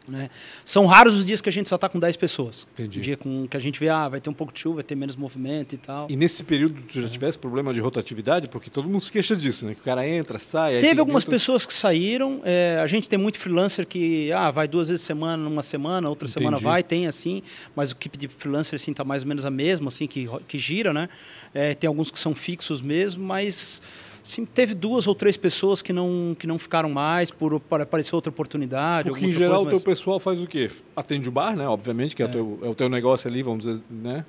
[0.09, 0.29] Né?
[0.65, 2.67] São raros os dias que a gente só está com 10 pessoas.
[2.73, 2.99] Entendi.
[2.99, 4.83] Um dia com, que a gente vê, ah, vai ter um pouco de chuva, vai
[4.83, 6.07] ter menos movimento e tal.
[6.09, 8.47] E nesse período tu já tivesse problema de rotatividade?
[8.47, 9.75] Porque todo mundo se queixa disso, né?
[9.75, 10.79] Que o cara entra, sai...
[10.79, 12.41] Teve algumas vento- pessoas que saíram.
[12.43, 16.27] é, a gente tem muito freelancer que ah, vai duas vezes semana, numa semana, outra
[16.27, 16.63] semana Entendi.
[16.63, 17.41] vai, tem assim,
[17.75, 20.57] mas o equipe de freelancer assim tá mais ou menos a mesma, assim que, que
[20.57, 21.07] gira, né?
[21.53, 23.81] É, tem alguns que são fixos mesmo, mas
[24.29, 28.29] sim, teve duas ou três pessoas que não que não ficaram mais por aparecer outra
[28.29, 29.09] oportunidade.
[29.09, 30.69] Porque, em geral, o coisa, teu mas- pessoal faz o quê?
[30.95, 31.67] Atende o bar, né?
[31.67, 34.25] Obviamente, que é, o, teu, é o teu negócio ali, vamos dizer, né?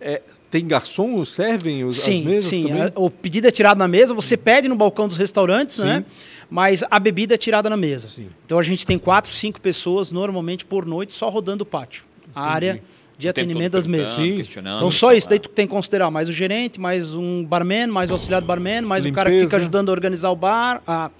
[0.00, 2.62] É, tem garçom, servem os, as Sim, mesas sim.
[2.66, 2.82] também?
[2.82, 5.84] a- O pedido é tirado na mesa, você pede no balcão dos restaurantes, Sim.
[5.84, 6.04] né?
[6.50, 8.06] Mas a bebida é tirada na mesa.
[8.08, 8.28] Sim.
[8.44, 12.04] Então a gente tem quatro, cinco pessoas normalmente por noite só rodando o pátio.
[12.34, 12.82] A área
[13.22, 14.18] de atendimento das mesas.
[14.18, 18.10] Então só isso, daí tu tem que considerar mais o gerente, mais um barman, mais
[18.10, 19.50] o auxiliar do barman, mais o cara que Limpeza.
[19.50, 21.10] fica ajudando a organizar o bar, a-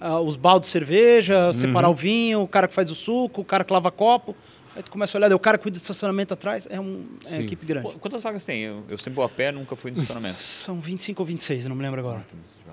[0.00, 1.92] a- os baldes de cerveja, separar Uhum.
[1.94, 4.34] o vinho, o cara que faz o suco, o cara que lava copo.
[4.74, 7.36] Aí tu começa a olhar, o cara que cuida do estacionamento atrás, é, um, é
[7.42, 7.88] equipe grande.
[7.88, 8.62] Qu- Quantas vagas tem?
[8.62, 10.34] Eu, eu sempre vou a pé, nunca fui no estacionamento.
[10.34, 12.24] São 25 ou 26, eu não me lembro agora.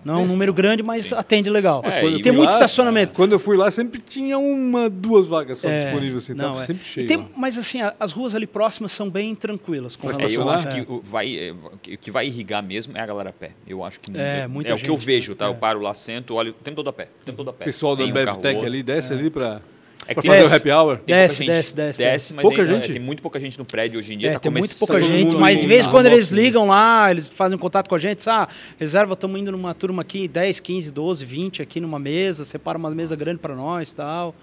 [0.06, 1.82] Não é um número grande, mas atende legal.
[1.86, 3.14] É, eu e tem muito lá, estacionamento.
[3.16, 6.64] Quando eu fui lá, sempre tinha uma, duas vagas só É, disponíveis, assim, não, tava
[6.64, 6.66] é.
[6.66, 7.08] sempre cheio.
[7.08, 9.96] tem- mas assim, as ruas ali próximas são bem tranquilas.
[9.96, 11.54] Com É, eu relação a- acho que o vai, é,
[11.98, 13.52] que- vai irrigar mesmo é a galera a pé.
[13.68, 15.46] Eu acho que É, é, muita é o que eu gente, vejo, tá?
[15.46, 15.50] é.
[15.50, 17.10] Eu paro lá, sento, olho o tempo todo a pé.
[17.22, 17.66] O tempo todo a pé.
[17.66, 18.08] Pessoal da um
[18.56, 18.66] outro.
[18.68, 19.62] ali desce ali pra,
[20.08, 20.98] É pra que fazer tem- o happy hour.
[20.98, 21.48] tem pouca Desce, gente.
[21.48, 22.34] desce, desce, desce.
[22.34, 22.92] mas Pouca ainda- gente?
[22.94, 24.30] tem muito pouca gente no prédio hoje em dia.
[24.30, 26.42] É, tá tem muito pouca gente, mas de vez em na quando eles né?
[26.42, 28.48] ligam lá, eles fazem contato com a gente, ah,
[28.80, 32.90] reserva, estamos indo numa turma aqui, 10, 15, 12, 20 aqui numa mesa, separa uma
[32.92, 34.34] mesa grande para nós tal.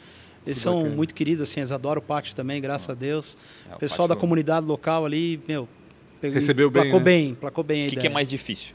[0.46, 0.94] Eles Que são bacana.
[0.94, 3.36] muito queridos, assim, eles adoram o pátio também, graças a Deus.
[3.68, 5.68] É, o pessoal da pátio- comunidade local ali, meu,
[6.20, 7.04] pegou, Recebeu bem, placou né?
[7.04, 8.72] bem, placou bem O que, que é mais difícil?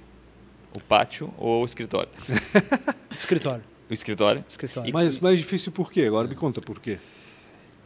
[0.76, 2.10] O pátio ou o escritório?
[3.18, 4.44] Escritório, O escritório.
[4.50, 4.92] escritório.
[4.94, 6.02] Mas mais difícil por quê?
[6.04, 6.98] Agora me conta por quê.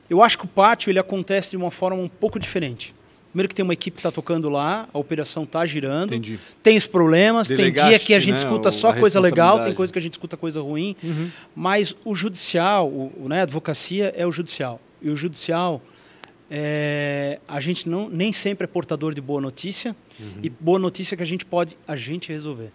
[0.09, 2.93] Eu acho que o pátio ele acontece de uma forma um pouco diferente.
[3.31, 6.13] Primeiro que tem uma equipe que está tocando lá, a operação está girando.
[6.13, 6.39] Entendi.
[6.63, 9.19] Tem os problemas, tem dia Delegaste, que a gente né, escuta o- só a coisa
[9.19, 10.95] legal, tem coisa que a gente escuta coisa ruim.
[11.03, 11.29] Uhum.
[11.55, 14.79] Mas o judicial, o, o, né, a advocacia é o judicial.
[15.01, 15.81] E o judicial,
[16.49, 19.95] é, a gente não, nem sempre é portador de boa notícia.
[20.19, 20.27] Uhum.
[20.43, 22.71] E boa notícia que a gente pode a gente resolver.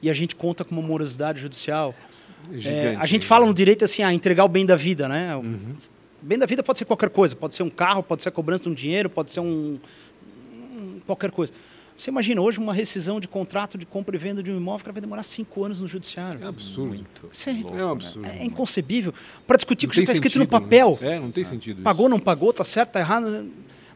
[0.00, 1.94] E a gente conta com uma morosidade judicial.
[2.64, 3.28] É, a gente né?
[3.28, 5.34] fala no direito assim, ah, entregar o bem da vida, né?
[5.36, 5.74] O Uhum.
[6.24, 8.62] Bem da vida pode ser qualquer coisa, pode ser um carro, pode ser a cobrança
[8.64, 9.76] de um dinheiro, pode ser um,
[10.72, 11.52] um- qualquer coisa.
[11.96, 14.92] Você imagina hoje uma rescisão de contrato de compra e venda de um imóvel que
[14.92, 16.40] vai demorar cinco anos no judiciário.
[16.42, 16.88] É absurdo.
[16.90, 17.28] Muito.
[17.32, 17.90] Isso é- louco, É né?
[17.90, 18.28] absurdo.
[18.28, 19.12] É inconcebível.
[19.46, 20.98] Para discutir o que já está escrito no sentido, papel.
[21.00, 21.16] né?
[21.16, 21.84] É, não tem sentido isso.
[21.84, 23.48] Pagou, não pagou, tá certo, tá errado.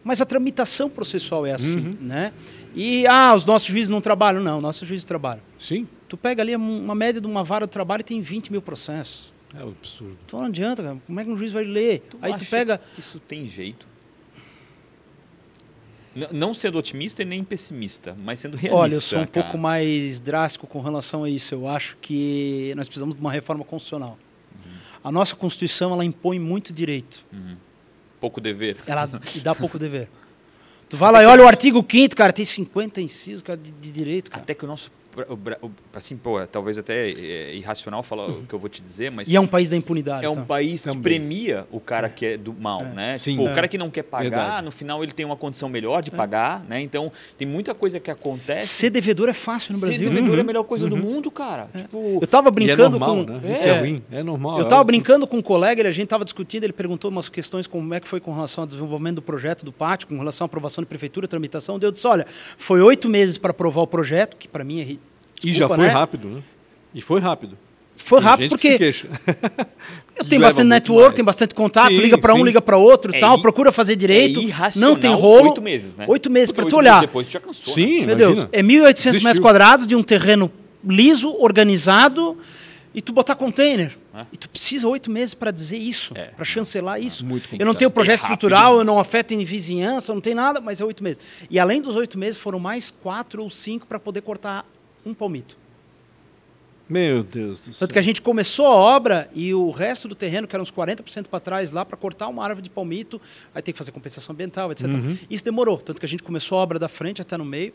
[0.05, 1.97] Mas a tramitação processual é assim, Uhum.
[2.01, 2.33] né?
[2.75, 4.43] E, ah, os nossos juízes não trabalham.
[4.43, 5.43] Não, nossos juízes trabalham.
[5.59, 8.63] Sim, Tu pega ali uma média de uma vara de trabalho e tem 20 mil
[8.63, 9.33] processos.
[9.55, 10.17] é um absurdo.
[10.25, 10.97] Então não adianta, cara.
[11.07, 12.03] Como é que um juiz vai ler?
[12.23, 12.79] Aí tu pega...
[12.95, 13.89] que isso tem jeito?
[16.15, 18.81] N- não sendo otimista e nem pessimista, mas sendo realista.
[18.83, 19.45] Olha, eu sou um cara.
[19.45, 21.55] pouco mais drástico com relação a isso.
[21.55, 24.19] Eu acho que nós precisamos de uma reforma constitucional.
[25.05, 27.25] A nossa Constituição ela impõe muito direito.
[28.21, 28.79] Pouco dever.
[28.87, 29.07] Ela
[29.43, 30.09] dá pouco dever.
[30.89, 33.91] Tu vai lá e olha o artigo 5 cara, tem 50 incisos cara, de, de
[33.91, 34.41] direito, cara.
[34.45, 34.93] Até que o nosso.
[35.29, 38.69] O Bra- o- Assim, pô, é talvez até é, irracional falar o que eu vou
[38.69, 40.25] te dizer, mas E é um país da impunidade.
[40.25, 40.43] é um tá?
[40.43, 41.03] país que Também.
[41.03, 43.17] premia o cara que é do mal, né?
[43.17, 43.37] Sim.
[43.37, 43.53] Tipo, É.
[43.53, 44.65] o cara que não quer pagar, Verdade.
[44.65, 46.81] no final ele tem uma condição melhor de pagar, né?
[46.81, 48.67] Então, tem muita coisa que acontece.
[48.67, 50.05] Ser devedor é fácil no Ser Brasil.
[50.11, 50.47] devedor é a Uhum.
[50.47, 51.69] melhor coisa do mundo, cara.
[51.77, 53.33] Tipo, Eu tava E é brincando normal, com.
[53.33, 53.41] né?
[53.53, 54.03] Isso que é ruim.
[54.11, 54.59] É normal.
[54.61, 57.29] Eu é tava brincando com um colega, ele- a gente estava discutindo, ele perguntou umas
[57.29, 60.45] questões como é que foi com relação ao desenvolvimento do projeto do pátio, com relação
[60.45, 61.79] à aprovação de prefeitura, tramitação.
[61.79, 62.27] Daí Eu disse, olha,
[62.59, 64.97] foi oito meses para aprovar o projeto, que para mim é...
[65.43, 65.91] ri- E já desculpa, foi né?
[65.93, 66.43] rápido, né?
[66.95, 67.59] E foi rápido.
[67.97, 69.09] Foi rápido gente que se porque queixa.
[70.17, 71.15] eu tenho bastante network, mais.
[71.15, 73.73] tem bastante contato, Sim, liga para um, liga para outro É e tal, i- procura
[73.73, 75.49] fazer direito, é não tem rolo.
[75.49, 76.05] Oito meses, né?
[76.09, 77.01] Oito meses para tu olhar.
[77.01, 77.75] Depois tu já cansou.
[77.75, 78.07] Sim, né?
[78.07, 78.17] Meu.
[78.17, 80.51] Deus, é 1.800 metros quadrados de um terreno
[80.85, 82.39] liso, organizado,
[82.95, 83.97] e tu botar container.
[84.15, 84.25] É.
[84.33, 86.27] E tu precisa oito meses para dizer isso, É.
[86.29, 87.25] para chancelar isso.
[87.27, 90.61] Muito eu não tenho projeto É estrutural, eu não afeto em vizinhança, não tem nada,
[90.61, 91.21] mas é oito meses.
[91.51, 94.65] E além dos oito meses, foram mais quatro ou cinco para poder cortar
[95.07, 95.57] um palmito.
[96.89, 97.81] Meu Deus do céu.
[97.81, 100.71] Tanto que a gente começou a obra e o resto do terreno, que era uns
[100.71, 103.21] 40% para trás lá, para cortar uma árvore de palmito,
[103.55, 104.87] aí tem que fazer compensação ambiental, etc.
[104.87, 105.19] Uhum.
[105.29, 105.79] Isso demorou.
[105.79, 107.73] Tanto que a gente começou a obra da frente até no meio.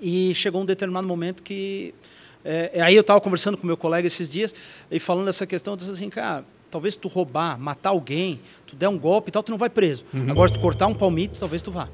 [0.00, 1.94] E chegou um determinado momento que.
[2.44, 4.54] É, é, aí eu estava conversando com meu colega esses dias
[4.90, 8.88] e falando dessa questão, eu disse assim, cara, Talvez tu roubar, matar alguém, tu der
[8.88, 10.04] um golpe e tal, tu não vai preso.
[10.28, 11.88] Agora, se tu cortar um palmito, talvez tu vá.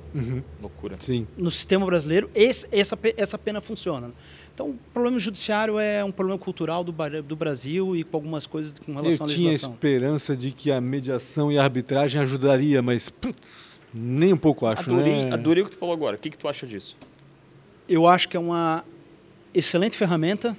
[0.61, 0.97] Loucura.
[0.99, 1.27] Sim.
[1.37, 4.11] No sistema brasileiro, esse- essa, essa pena funciona.
[4.55, 6.93] Então, o problema judiciário é um problema cultural do,
[7.23, 9.73] do Brasil e com algumas coisas com relação Eu à tinha legislação.
[9.73, 14.91] esperança de que a mediação e a arbitragem ajudaria, mas putz, nem um pouco acho,
[14.91, 15.33] Adorei, né?
[15.33, 16.17] adorei o que tu falou agora.
[16.17, 16.97] O que, que tu acha disso?
[17.89, 18.85] Eu acho que é uma
[19.55, 20.57] excelente ferramenta,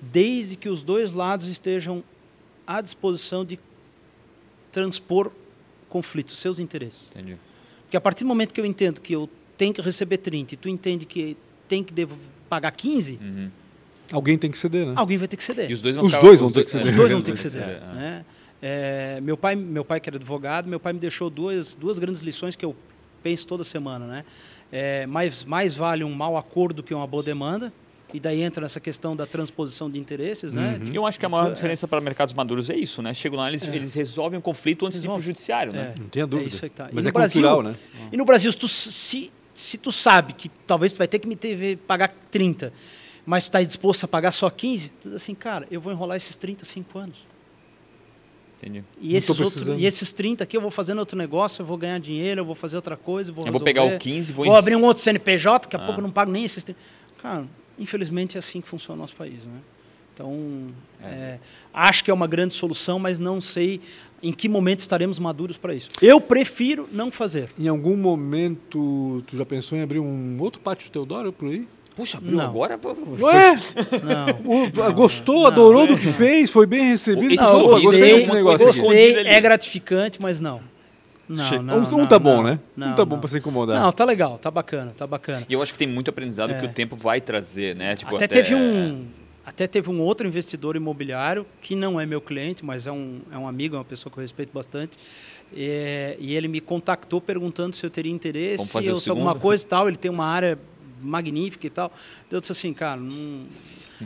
[0.00, 2.02] desde que os dois lados estejam
[2.66, 3.58] à disposição de
[4.72, 5.30] transpor
[5.88, 7.10] conflitos, seus interesses.
[7.14, 7.36] Entendi.
[7.82, 10.56] Porque a partir do momento que eu entendo que eu tenho que receber 30 e
[10.56, 11.36] tu entende que
[11.68, 12.16] tem que devo
[12.48, 13.50] pagar 15, Uhum.
[14.12, 14.92] Alguém tem que ceder, né?
[14.96, 15.70] alguém vai ter que ceder.
[15.70, 16.86] E os dois vão Os ficar- dois vão ter que ceder.
[16.88, 17.62] Os dois vão ter que ceder.
[17.62, 17.80] é.
[17.94, 18.24] né?
[18.60, 22.20] É, meu, pai, meu pai, que era advogado, meu pai me deixou duas, duas grandes
[22.20, 22.76] lições que eu
[23.22, 24.06] penso toda semana.
[24.06, 24.24] Né?
[24.70, 27.72] É, mais, mais vale um mau acordo que uma boa demanda.
[28.14, 30.54] E daí entra nessa questão da transposição de interesses.
[30.54, 30.80] Né?
[30.84, 31.52] E eu acho que a maior É.
[31.52, 33.12] diferença para mercados maduros é isso, né?
[33.12, 35.26] Chegam lá, eles, eles resolvem o conflito antes de ir para o Resolve.
[35.26, 35.92] judiciário, né?
[35.96, 36.00] É.
[36.00, 36.48] Não tenha dúvida.
[36.48, 36.88] É isso aí que tá.
[36.90, 37.74] E Mas no é cultural, né?
[38.12, 41.26] E no Brasil, se tu, se, se tu sabe que talvez tu vai ter que
[41.26, 42.72] me ter, pagar 30,
[43.26, 46.16] mas tu está disposto a pagar só 15, tu diz assim, cara, eu vou enrolar
[46.16, 47.26] esses 35 anos.
[48.62, 48.84] Entendi.
[49.00, 49.80] E esses, precisando.
[49.80, 52.54] e esses 30 aqui eu vou fazendo outro negócio, eu vou ganhar dinheiro, eu vou
[52.54, 54.46] fazer outra coisa, eu vou Eu vou pegar o 15 e vou...
[54.46, 55.84] Vou abrir um outro CNPJ, daqui a Ah.
[55.84, 56.78] pouco eu não pago nem esses 30.
[57.20, 57.46] Cara,
[57.78, 59.44] infelizmente é assim que funciona o nosso país.
[59.44, 59.58] Né?
[60.14, 60.68] Então,
[61.02, 61.38] é,
[61.72, 63.80] acho que é uma grande solução, mas não sei
[64.22, 65.90] em que momento estaremos maduros para isso.
[66.00, 67.48] Eu prefiro não fazer.
[67.58, 71.66] Em algum momento, tu já pensou em abrir um outro pátio Teodoro por aí?
[71.96, 72.44] Puxa, abriu Não.
[72.44, 72.78] agora?
[73.20, 73.56] Ué?
[74.02, 74.88] Não.
[74.88, 75.86] O- gostou, não, adorou é.
[75.88, 77.32] do que fez, foi bem recebido.
[77.32, 78.18] Esse Não, Não, gostei aqui.
[78.22, 79.28] escondida Gostei, ali.
[79.28, 80.60] é gratificante, mas não.
[81.28, 82.60] Não, não, um, um não, tá bom, não, né?
[82.76, 83.80] Não, um tá bom pra se incomodar.
[83.80, 85.46] Não, tá legal, tá bacana, tá bacana.
[85.48, 86.68] E eu acho que tem muito aprendizado que É.
[86.68, 87.96] o tempo vai trazer, né?
[87.96, 89.06] Tipo, até, teve um
[89.46, 93.36] até teve um outro investidor imobiliário que não é meu cliente, mas é um, é
[93.36, 94.98] um amigo, é uma pessoa que eu respeito bastante.
[95.54, 99.66] É, e ele me contactou perguntando se eu teria interesse, ou se alguma coisa e
[99.66, 99.88] tal.
[99.88, 100.58] Ele tem uma área
[101.00, 101.92] magnífica e tal.
[102.30, 103.44] Eu disse assim, cara, não,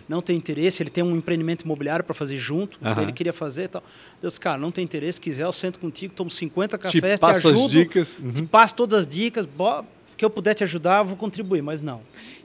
[0.09, 0.83] não tem interesse.
[0.83, 3.03] Ele tem um empreendimento imobiliário para fazer junto, Aham.
[3.03, 3.83] ele queria fazer e tal.
[4.23, 5.15] Eu disse, cara, não tem interesse.
[5.15, 8.19] Se quiser, eu sento contigo, tomo 50 Te cafés, te, passo ajudo, as dicas.
[8.23, 8.33] Uhum.
[8.33, 9.47] te passo todas as dicas.
[9.47, 9.85] Bo
[10.17, 12.01] que eu puder te ajudar, eu vou contribuir, mas não.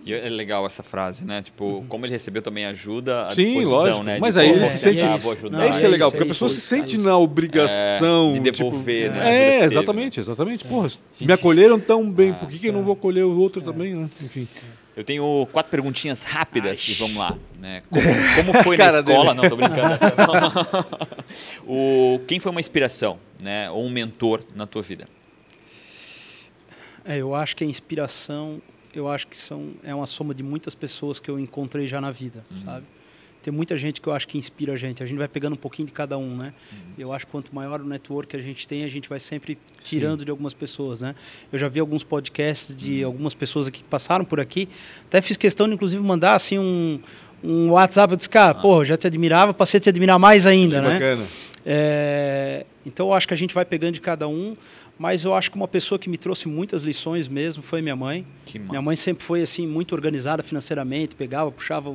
[0.05, 1.41] E é legal essa frase, né?
[1.41, 4.03] Tipo, como ele recebeu também ajuda, a Sim, disposição, lógico.
[4.03, 4.17] né?
[4.21, 5.65] Mas De, aí ele vou se sente- vou ajudar.
[5.65, 7.03] é isso que é é legal, porque é a pessoa isso, se é sente isso.
[7.03, 10.65] na obrigação É, de devolver, tipo, né, É, teve, exatamente, exatamente.
[10.65, 10.87] Porra,
[11.19, 14.07] me acolheram tão bem, por que, que eu não vou acolher o outro também, né?
[14.21, 14.47] Enfim.
[14.95, 17.37] Eu tenho quatro perguntinhas rápidas e vamos lá.
[17.59, 17.81] Né?
[17.89, 19.33] Como, como foi na escola?
[19.33, 19.97] Não, tô brincando.
[21.65, 23.71] o, quem foi uma inspiração, né?
[23.71, 25.07] Ou um mentor na tua vida?
[27.05, 28.61] É, eu acho que a inspiração,
[28.93, 32.11] eu acho que são é uma soma de muitas pessoas que eu encontrei já na
[32.11, 32.85] vida, sabe?
[33.43, 35.03] Tem muita gente que eu acho que inspira a gente.
[35.03, 36.53] A gente vai pegando um pouquinho de cada um, né?
[36.97, 39.57] Eu acho que quanto maior o network que a gente tem, a gente vai sempre
[39.83, 41.13] tirando de algumas pessoas, né?
[41.51, 44.69] Eu já vi alguns podcasts de algumas pessoas aqui que passaram por aqui.
[45.07, 46.99] Até fiz questão de, inclusive, mandar assim um,
[47.43, 48.13] um WhatsApp.
[48.13, 50.93] Eu disse, cara, porra, já te admirava, passei a te admirar mais ainda, Que né?
[50.93, 51.27] bacana.
[51.65, 54.55] É, então eu acho que a gente vai pegando de cada um,
[54.97, 58.25] mas eu acho que uma pessoa que me trouxe muitas lições mesmo foi minha mãe.
[58.69, 61.93] Minha mãe sempre foi assim muito organizada financeiramente, pegava, puxava,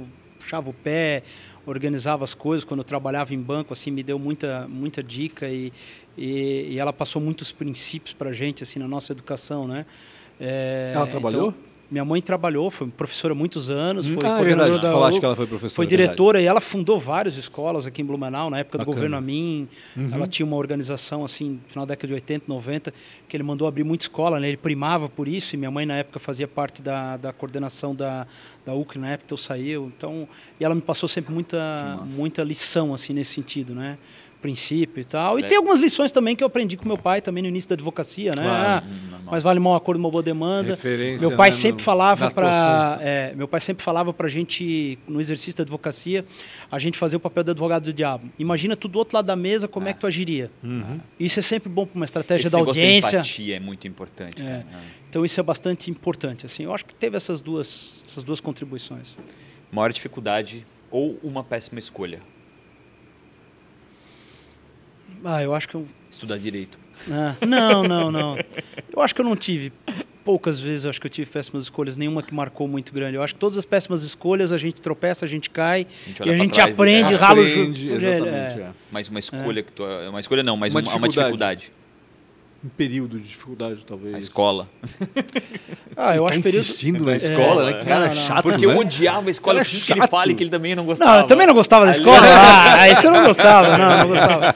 [0.49, 1.23] puxava o pé,
[1.67, 2.65] organizava as coisas.
[2.65, 5.71] Quando eu trabalhava em banco, assim, me deu muita muita dica e,
[6.17, 9.85] e, e ela passou muitos princípios para gente assim na nossa educação, né?
[10.41, 11.49] É, Ela trabalhou?
[11.49, 14.93] então, minha mãe trabalhou, foi professora há muitos anos, foi ah, é coordenadora da Tu
[14.93, 15.75] falaste U- que ela foi professora.
[15.77, 18.95] foi é diretora e ela fundou várias escolas aqui em Blumenau, na época do Bacana.
[18.95, 19.67] governo Amin.
[19.97, 20.11] Uhum.
[20.13, 22.93] Ela tinha uma organização, assim, no final da década de 80, 90,
[23.29, 24.49] que ele mandou abrir muita escola, né?
[24.49, 28.27] ele primava por isso, e minha mãe, na época, fazia parte da, da coordenação da,
[28.67, 29.73] da UC, na época eu saí.
[29.73, 30.29] Então,
[30.61, 33.97] e ela me passou sempre muita, muita lição, assim, nesse sentido, né?
[34.41, 35.37] princípio e tal.
[35.39, 35.49] E É.
[35.49, 38.33] tem algumas lições também que eu aprendi com meu pai também no início da advocacia,
[38.37, 38.43] né?
[38.45, 38.87] Claro.
[39.08, 40.71] Ah, mas vale mal um acordo, uma boa demanda.
[40.71, 44.99] Referência, Meu pai né, sempre no- falava para é, meu pai sempre falava para gente
[45.07, 46.25] no exercício da advocacia
[46.71, 48.29] a gente fazer o papel do advogado do diabo.
[48.39, 50.51] Imagina tu do outro lado da mesa como é, que tu agiria.
[50.63, 50.99] Uhum.
[51.19, 53.17] Isso é sempre bom para uma estratégia Esse da audiência.
[53.19, 54.43] empatia é muito importante.
[54.43, 54.45] É.
[54.45, 54.67] cara.
[55.09, 56.47] Então isso é bastante importante.
[56.47, 59.17] Assim, eu acho que teve essas duas essas duas contribuições.
[59.71, 62.21] Maior dificuldade ou uma péssima escolha?
[65.25, 66.79] Ah, eu acho que eu Estudar direito.
[67.11, 68.37] Ah, não, não, não.
[68.95, 69.73] Eu acho que eu não tive.
[70.25, 73.17] Poucas vezes eu acho que eu tive péssimas escolhas, nenhuma que marcou muito grande.
[73.17, 76.27] Eu acho que todas as péssimas escolhas a gente tropeça, a gente cai A gente
[76.27, 78.61] e a gente trás e- aprende, É, rala o exatamente.
[78.61, 78.63] é.
[78.63, 78.71] é.
[78.91, 79.85] Mas uma escolha que tu.
[79.85, 81.73] Uma escolha não, mas Uma uma, uma dificuldade.
[82.65, 84.15] Um período de dificuldade, talvez.
[84.15, 84.69] A escola.
[85.97, 86.61] Ah, eu Tá acho período.
[86.63, 87.85] insistindo na escola, né?
[87.85, 88.23] Cara Não, não.
[88.23, 88.73] chato, Porque né?
[88.75, 89.61] eu odiava a escola.
[89.61, 91.13] Preciso que ele fale que ele também não gostava.
[91.13, 92.19] Não, eu também não gostava da escola.
[92.79, 94.55] Ah, isso eu não gostava, não, não gostava.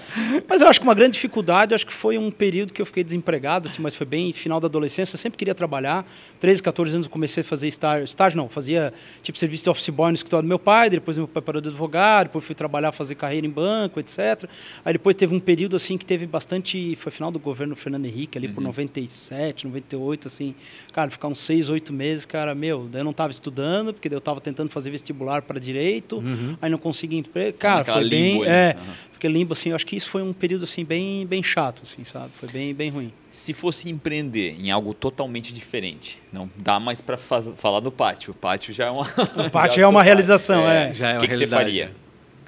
[0.48, 2.86] Mas eu acho que uma grande dificuldade, eu acho que foi um período que eu
[2.86, 5.14] fiquei desempregado, assim, mas foi bem final da adolescência.
[5.16, 6.04] Eu sempre queria trabalhar.
[6.38, 8.04] 13, 14 anos eu comecei a fazer estágio.
[8.04, 8.92] Estágio não, fazia
[9.22, 11.68] tipo serviço de office boy no escritório do meu pai, depois meu pai parou de
[11.68, 14.44] advogado, depois fui trabalhar, fazer carreira em banco, etc.
[14.84, 16.94] Aí depois teve um período assim que teve bastante.
[16.96, 20.54] Foi final do governo Fernando Henrique, ali por 97, 98, assim.
[20.92, 24.18] Cara, ficar uns seis, oito meses, cara, meu, daí eu não estava estudando, porque eu
[24.18, 26.22] estava tentando fazer vestibular para direito,
[26.60, 27.56] aí não consegui emprego.
[27.58, 28.40] Cara, naquela foi bem.
[28.42, 28.48] ali.
[28.50, 28.94] É, Aham.
[29.12, 32.04] porque limbo, assim, eu acho que isso foi um período assim bem, bem chato, assim,
[32.04, 32.30] sabe?
[32.34, 33.12] Foi bem, bem ruim.
[33.30, 38.32] Se fosse empreender em algo totalmente diferente, não dá mais para falar do pátio.
[38.32, 39.06] O pátio já é uma.
[39.46, 40.92] O pátio é uma realização, é.
[40.92, 41.92] Já é O uma que, que você faria?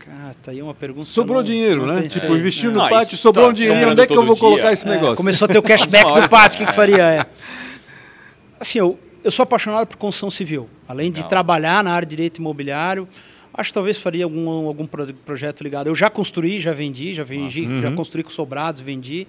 [0.05, 1.05] Cara, tá aí uma pergunta.
[1.05, 2.03] que eu Sobrou não- dinheiro, não né?
[2.03, 2.21] pensei.
[2.21, 3.81] Tipo, investiu no Não, pátio, sobrou um tá dinheirinho.
[3.81, 4.41] sobrando Onde é que eu vou dia.
[4.41, 5.17] colocar esse É, negócio?
[5.17, 7.03] começou a ter o cashback do pátio, o que, que faria?
[7.03, 7.27] É.
[8.61, 10.69] Assim, eu, eu sou apaixonado por construção civil.
[10.87, 11.29] Além de Legal.
[11.31, 13.09] trabalhar na área de direito imobiliário,
[13.53, 15.87] acho que talvez faria algum, algum pro- projeto ligado.
[15.89, 19.27] Eu já construí, já vendi, já vendi, já construí com sobrados, vendi.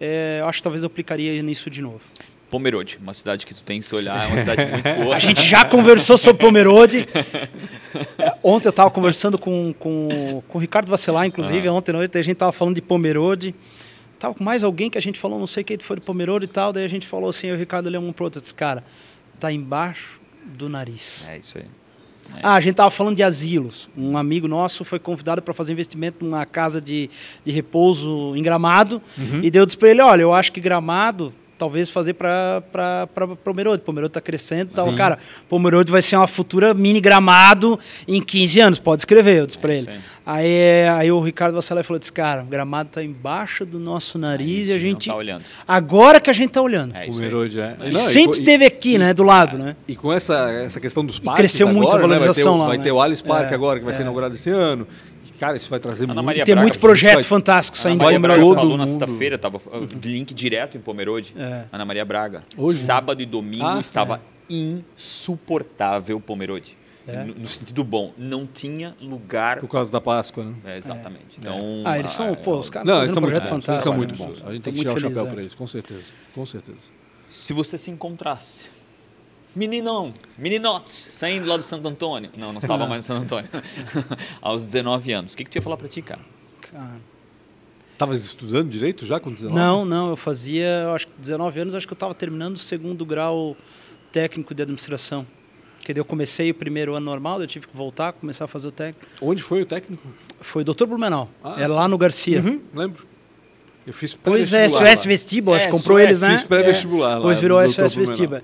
[0.00, 2.00] É, acho que talvez eu aplicaria nisso de novo.
[2.50, 5.16] Pomerode, uma cidade que tu tem que se olhar, é uma cidade muito boa.
[5.16, 7.06] A gente já conversou sobre Pomerode.
[8.18, 12.18] É, Ontem eu estava conversando com, com, com o Ricardo Vacelar, inclusive, ontem à noite,
[12.18, 13.54] a gente estava falando de Pomerode.
[14.18, 16.48] Tava com mais alguém que a gente falou, não sei quem foi de Pomerode e
[16.48, 18.52] tal, daí a gente falou assim, eu e o Ricardo olhamos um pro outro, disse,
[18.52, 18.82] cara,
[19.38, 21.24] tá embaixo do nariz.
[21.28, 21.66] É isso aí.
[22.42, 23.88] Ah, a gente estava falando de asilos.
[23.96, 27.08] Um amigo nosso foi convidado para fazer investimento numa casa de,
[27.44, 29.00] de repouso em Gramado.
[29.42, 32.62] E deu disse para ele: olha, eu acho que Gramado talvez fazer para
[33.42, 33.82] Pomerode.
[33.82, 34.72] Pomerode está crescendo.
[34.72, 34.92] Tal.
[34.94, 37.78] Cara, Pomerode vai ser uma futura mini Gramado
[38.08, 38.78] em 15 anos.
[38.78, 39.90] Pode escrever, eu disse para É ele.
[39.90, 44.18] isso Aí, aí o Ricardo Vassalé falou: disse, cara, o Gramado está embaixo do nosso
[44.18, 45.08] nariz e a não gente.
[45.08, 45.44] tá olhando.
[45.68, 46.96] Agora que a gente está olhando.
[46.96, 47.26] É O isso aí.
[47.26, 47.76] Merode, é.
[47.82, 49.12] Ele Não, e sempre co- esteve aqui, né?
[49.12, 49.76] Do lado, né?
[49.86, 52.58] E com essa, essa questão dos parques cresceu muito agora, a né, valorização vai ter,
[52.58, 52.84] o- lá, Vai né?
[52.84, 54.04] ter o Alice Park É, agora, que vai ser é.
[54.04, 54.86] inaugurado esse ano.
[55.38, 56.26] Cara, isso vai trazer Ana muito...
[56.26, 58.86] Maria Tem Braga, muito projeto vai- fantástico Ana saindo de Maria Braga todo falou na
[58.86, 58.88] mundo.
[58.88, 61.34] sexta-feira, tava uh, link direto em Pomerode.
[61.36, 61.64] É.
[61.72, 62.44] Ana Maria Braga.
[62.56, 62.84] Hoje, né?
[62.86, 66.76] Sábado e domingo Ah, estava insuportável Pomerode.
[67.06, 67.22] É.
[67.22, 69.60] No, no sentido bom, não tinha lugar.
[69.60, 70.54] Por causa da Páscoa, né?
[70.64, 71.36] É, exatamente.
[71.38, 73.56] Então, Ah, eles são, ah, pô, os caras Não, fazendo um são, muito, projeto bons,
[73.56, 73.84] eles fantástico.
[73.84, 74.26] são muito né?
[74.26, 74.42] bons.
[74.48, 75.32] A gente tem que tirar muito o chapéu feliz, é.
[75.34, 76.12] para eles, com certeza.
[76.34, 76.90] Com certeza.
[77.30, 78.70] Se você se encontrasse,
[79.54, 82.30] meninão, meninotes, saindo lá do Santo Antônio.
[82.36, 83.50] Não, não estava mais no Santo Antônio.
[84.42, 85.32] Aos 19 anos.
[85.34, 86.20] O que, que tu ia falar pra ti, cara?
[86.60, 86.96] Cara,
[87.92, 89.56] Estavas estudando direito já com 19?
[89.58, 93.04] Não, não, eu fazia, acho que 19 anos, acho que eu estava terminando o segundo
[93.06, 93.56] grau
[94.10, 95.24] técnico de administração.
[95.84, 98.66] Que daí eu comecei o primeiro ano normal, eu tive que voltar, começar a fazer
[98.66, 99.06] o técnico.
[99.20, 100.02] Onde foi o técnico?
[100.40, 100.86] Foi o Dr.
[100.86, 101.74] Blumenau, Ah, era sim.
[101.74, 102.40] lá no Garcia.
[102.40, 103.06] Uhum, lembro.
[103.86, 105.04] Eu fiz Pois é, pré-vestibular SOS.
[105.06, 106.30] Vestibular, acho É, que comprou SOS, eles, né?
[106.36, 107.68] fiz pré-vestibular lá, Depois virou.
[107.68, 107.94] SOS.
[107.94, 108.42] Vestibular.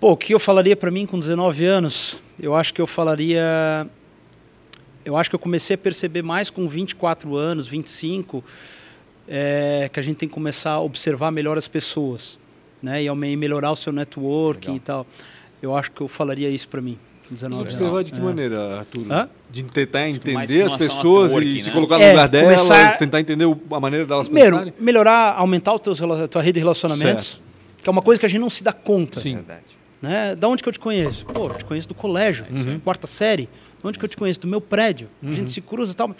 [0.00, 2.20] Pô, o que eu falaria para mim com 19 anos?
[2.40, 3.86] Eu acho que eu falaria...
[5.04, 8.44] Eu acho que eu comecei a perceber mais com 24 anos, 25,
[9.26, 12.38] é, que a gente tem que começar a observar melhor as pessoas,
[12.82, 13.02] né?
[13.02, 14.76] E melhorar o seu networking Legal.
[14.76, 15.06] e tal.
[15.62, 17.74] Eu acho que eu falaria isso para mim, com 19 anos.
[17.74, 18.22] Observar de que É.
[18.22, 19.06] maneira, Arthur?
[19.10, 19.28] Hã?
[19.50, 21.74] De tentar entender as pessoas networking, e se né?
[21.74, 24.74] colocar no É, lugar delas, começar- tentar entender a maneira delas Primeiro, pensarem.
[24.78, 27.40] melhorar, aumentar teus a tua rede de relacionamentos,
[27.82, 29.18] que é uma coisa que a gente não se dá conta.
[29.18, 29.36] Sim.
[29.36, 29.77] Verdade.
[30.00, 30.34] Né?
[30.36, 31.24] Da onde que eu te conheço?
[31.26, 32.46] Pô, eu te conheço do colégio,
[32.84, 33.48] quarta série.
[33.82, 34.40] Da onde que eu te conheço?
[34.40, 35.08] Do meu prédio.
[35.22, 36.14] A gente se cruza e tal.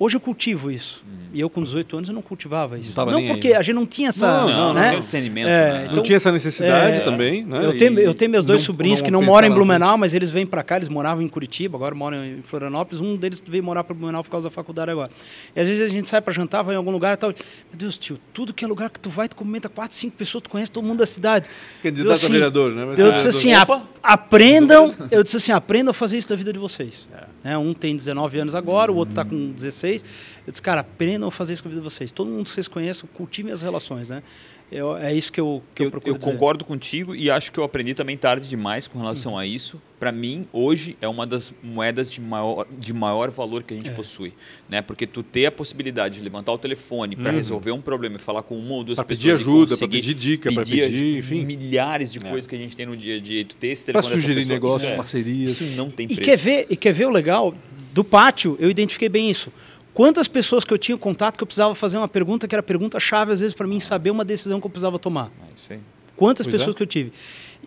[0.00, 1.04] Hoje eu cultivo isso.
[1.34, 2.94] E eu com 18 anos eu não cultivava isso.
[2.94, 3.34] tava Não, nem aí.
[3.34, 4.26] porque a gente não tinha essa.
[4.26, 4.90] Não, Não, não né?
[4.90, 5.48] tem o discernimento.
[5.48, 5.84] É, né?
[5.86, 7.64] Não então- tinha essa necessidade É, também, né?
[7.64, 10.14] Eu tenho, eu tenho meus dois não- sobrinhos que não moram em na Blumenau, mas
[10.14, 13.00] eles vêm para cá, eles moravam em Curitiba, agora moram em Florianópolis.
[13.00, 15.10] Um deles veio morar para Blumenau por causa da faculdade agora.
[15.54, 17.30] E às vezes a gente sai para jantar, vai em algum lugar e tal.
[17.30, 17.36] Meu
[17.74, 20.48] Deus, tio, tudo que é lugar que tu vai, tu comenta quatro, cinco pessoas, tu
[20.48, 21.48] conhece todo mundo da cidade.
[21.82, 22.84] Candidato Eu, a assim, vereador, né?
[22.86, 23.52] Vai Eu disse assim.
[23.52, 23.66] "A-
[24.02, 27.06] aprendam, eu disse assim, aprendam a fazer isso da vida de vocês.
[27.42, 30.04] Né, um tem 19 anos agora, o outro está com 16.
[30.46, 32.10] Eu disse, cara, aprendam a fazer isso com a vida de vocês.
[32.10, 34.22] Todo mundo que vocês conheçam, cultivem as relações, né?
[34.70, 36.30] Eu- é isso que eu, que eu, Eu, procuro eu dizer.
[36.30, 39.80] concordo contigo e acho que eu aprendi também tarde demais com relação a isso.
[39.98, 43.80] Para mim, hoje é uma das moedas de maior, de maior valor que a É.
[43.80, 44.32] gente possui,
[44.68, 44.82] né?
[44.82, 48.42] Porque tu ter a possibilidade de levantar o telefone para resolver um problema e falar
[48.42, 51.18] com uma ou duas Pra pessoas pedir e ajuda, conseguir pedir dica, pra pedir pedir,
[51.18, 51.44] enfim.
[51.46, 53.86] milhares de coisas que a gente tem no dia a dia, e tu ter esse
[53.86, 55.60] telefone dessa sugerir pessoa, negócios, isso é- parcerias.
[55.60, 56.20] Isso não tem E preço.
[56.22, 57.54] quer, ver, e quer ver o legal?
[57.94, 59.50] Do pátio, eu identifiquei bem isso.
[59.94, 63.32] Quantas pessoas que eu tinha contato que eu precisava fazer uma pergunta que era pergunta-chave,
[63.32, 65.30] às vezes, para mim saber uma decisão que eu precisava tomar.
[65.70, 65.78] É.
[66.16, 66.76] Quantas Pois pessoas é.
[66.76, 67.12] que eu tive.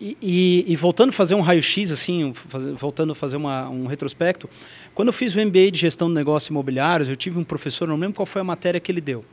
[0.00, 3.86] E, e- e voltando a fazer um raio-x, assim, faz- voltando a fazer uma- um
[3.86, 4.48] retrospecto,
[4.94, 7.96] quando eu fiz o MBA de gestão de negócios imobiliários, eu tive um professor, não
[7.96, 9.24] lembro qual foi a matéria que ele deu.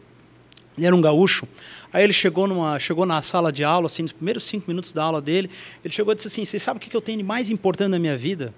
[0.77, 1.47] Ele era um gaúcho.
[1.91, 5.03] Aí ele chegou, numa, chegou na sala de aula, assim, nos primeiros cinco minutos da
[5.03, 5.49] aula dele,
[5.83, 7.99] ele chegou e disse assim, você sabe o que eu tenho de mais importante na
[7.99, 8.53] minha vida?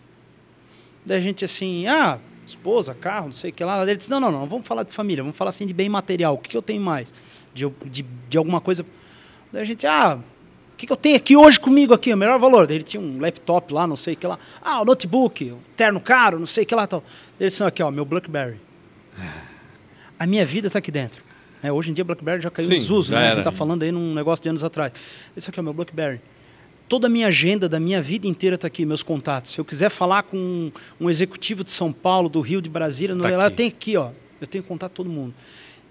[1.06, 3.82] Daí a gente assim, ah, esposa, carro, não sei o que lá.
[3.84, 6.36] Ele disse, não, não, não, vamos falar de família, vamos falar assim de bem material.
[6.36, 7.14] O que eu tenho mais?
[7.54, 8.86] De, de, de alguma coisa...
[9.52, 10.18] Daí a gente, ah,
[10.74, 12.14] o que eu tenho aqui hoje comigo aqui?
[12.14, 12.66] O melhor valor.
[12.66, 14.40] Daí ele tinha um laptop lá, não sei o que lá.
[14.62, 16.88] Ah, o notebook, o terno caro, não sei o que lá.
[16.88, 17.02] Tal.
[17.02, 18.60] Daí ele disse, aqui, ó, meu BlackBerry.
[20.18, 21.24] A minha vida está aqui dentro.
[21.64, 23.28] É, hoje em dia, BlackBerry já caiu Sim, em desuso, né?
[23.28, 24.94] A gente está falando aí num negócio de anos atrás.
[25.36, 26.20] Esse aqui é o meu BlackBerry.
[26.92, 29.54] Toda a minha agenda da minha vida inteira está aqui, meus contatos.
[29.54, 30.70] Se eu quiser falar com
[31.00, 33.56] um executivo de São Paulo, do Rio, de Brasília, não Tá é lá, eu aqui.
[33.56, 34.10] tenho aqui, ó.
[34.42, 35.34] Eu tenho contato com todo mundo.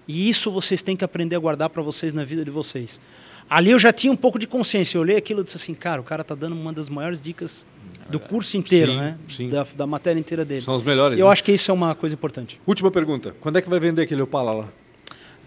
[0.07, 3.01] E isso vocês têm que aprender a guardar para vocês na vida de vocês.
[3.49, 4.95] Ali eu já tinha um pouco de consciência.
[4.95, 7.65] Eu olhei aquilo e disse assim, cara, o cara está dando uma das maiores dicas
[8.07, 9.17] do curso inteiro, Sim, né?
[9.27, 9.49] sim.
[9.49, 10.61] Da, da matéria inteira dele.
[10.61, 11.17] São os melhores.
[11.17, 11.31] Eu né?
[11.31, 12.61] acho que isso é uma coisa importante.
[12.67, 13.35] Última pergunta.
[13.41, 14.69] Quando é que vai vender aquele Opala lá?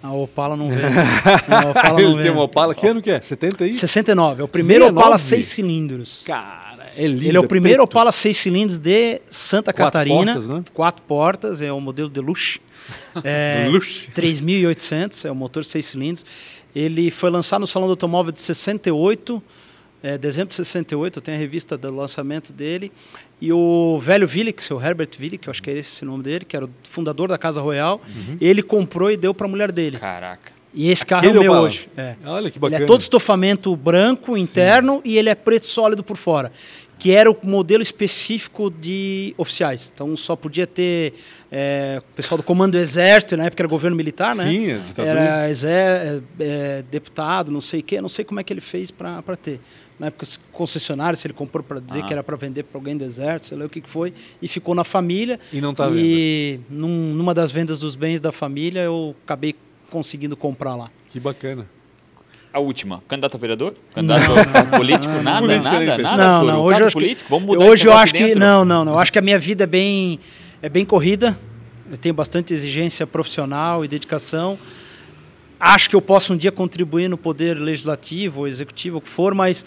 [0.04, 0.66] A Opala não
[1.48, 2.38] a Opala Ele não tem um vende.
[2.44, 2.74] Opala.
[2.74, 3.18] Que ano que é?
[3.22, 3.72] 70 aí?
[3.72, 4.42] 69.
[4.42, 5.00] É o primeiro 69?
[5.00, 6.22] Opala seis cilindros.
[6.26, 7.24] Cara, é lindo.
[7.26, 7.90] Ele é o primeiro preto.
[7.90, 10.34] Opala seis cilindros de Santa Quatro Catarina.
[10.34, 10.64] portas, né?
[10.74, 12.60] Quatro portas, é o modelo Deluxe.
[13.24, 14.10] É, Deluxe.
[14.14, 16.26] 3.800, é o motor seis cilindros.
[16.76, 19.42] Ele foi lançado no Salão do Automóvel de 68,
[20.04, 22.92] é, dezembro de 68, eu tenho a revista do lançamento dele.
[23.40, 26.44] E o velho Willich, o Herbert Willich, eu acho que é esse o nome dele,
[26.44, 28.36] que era o fundador da Casa Royal, Uhum.
[28.40, 29.98] ele comprou e deu para a mulher dele.
[29.98, 30.52] Caraca.
[30.76, 31.66] E esse carro Aquele é o meu Opala?
[31.66, 31.88] hoje.
[31.96, 32.14] É.
[32.26, 32.84] Olha que Ele bacana.
[32.84, 36.50] é todo estofamento branco interno e ele é preto sólido por fora,
[36.98, 39.92] que era o modelo específico de oficiais.
[39.94, 41.14] Então só podia ter
[41.50, 44.42] é, o pessoal do comando do exército, na época era governo militar, né?
[44.50, 45.14] Sim, ditadura.
[45.20, 48.60] Era exé- é, é, deputado, não sei o quê, não sei como é que ele
[48.60, 49.60] fez para ter.
[49.98, 52.06] Na época, os concessionários, se ele comprou para dizer Ah.
[52.06, 54.48] que era para vender para alguém do exército, sei lá o que, que foi, e
[54.48, 55.38] ficou na família.
[55.52, 59.54] E não tá E num- numa das vendas dos bens da família, eu acabei
[59.90, 60.90] conseguindo comprar lá.
[61.10, 61.66] Que bacana.
[62.52, 63.74] A última, candidato a vereador?
[63.94, 65.12] Candidato a político?
[65.22, 66.60] Nada, Político nada, nada, não, não.
[66.62, 67.24] Hoje eu acho político?
[67.24, 68.92] que, Vamos mudar hoje eu acho que não, não, não.
[68.92, 70.18] Eu acho que a minha vida é bem
[70.62, 71.38] é bem corrida.
[71.90, 74.58] Eu tenho bastante exigência profissional e dedicação.
[75.66, 79.34] Acho que eu posso um dia contribuir no poder legislativo ou executivo, o que for,
[79.34, 79.64] mas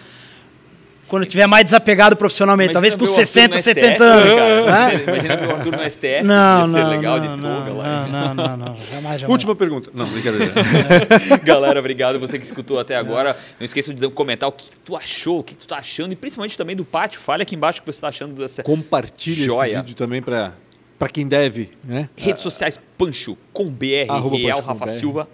[1.07, 3.87] quando eu tiver mais desapegado profissionalmente, talvez com Imagina ver o 60, Arthur no 70
[3.93, 4.35] STF, anos.
[4.35, 4.65] cara.
[4.91, 5.03] né?
[5.07, 8.07] Imagina o Arthur no STF, Não, ia ser não, legal de não, toga lá.
[8.07, 9.23] não, não, não, não, jamais, jamais.
[9.23, 9.89] Última pergunta.
[9.93, 10.53] Não, brincadeira.
[11.43, 13.35] Galera, obrigado você que escutou até agora.
[13.59, 16.57] Não esqueça de comentar o que tu achou, o que tu tá achando e principalmente
[16.57, 17.19] também do pátio.
[17.19, 19.71] Fale aqui embaixo o que você tá achando dessa Compartilhe Joia.
[19.71, 20.53] esse vídeo também para
[20.99, 22.09] para quem deve, né?
[22.17, 24.91] redes sociais Pancho com BR Arroba Real Pancho Rafa BR.
[24.91, 25.29] Silva,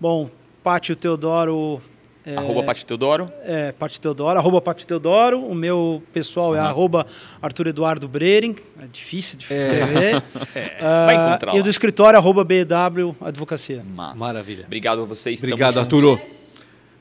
[0.00, 0.28] Bom,
[0.62, 1.80] Pátio Teodoro.
[2.24, 3.32] É, arroba Pátio Teodoro.
[3.44, 5.40] É, Pátio Teodoro, arroba Pátio Teodoro.
[5.46, 7.06] O meu pessoal é arroba
[7.40, 8.56] Arthur Eduardo Brering.
[8.82, 10.22] É difícil de escrever.
[10.80, 11.60] Ah, Vai encontrar E lá.
[11.60, 13.82] o do escritório, arroba BW Advocacia.
[13.84, 14.18] Massa.
[14.18, 14.64] Maravilha.
[14.66, 15.42] Obrigado a vocês.
[15.44, 15.78] Obrigado.
[15.78, 16.20] Arturo.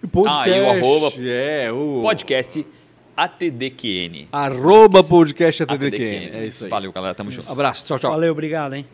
[0.03, 2.67] O podcast, Ah, e o arroba- É, o Podcast
[3.17, 4.27] ATDQN.
[4.31, 5.87] arroba podcast ATDQN.
[5.87, 6.37] ATDQN.
[6.43, 6.69] É isso aí.
[6.69, 7.15] Valeu, galera.
[7.15, 7.51] Tamo junto.
[7.51, 7.83] Abraço.
[7.85, 8.11] Tchau, tchau.
[8.11, 8.85] Valeu, obrigado, hein?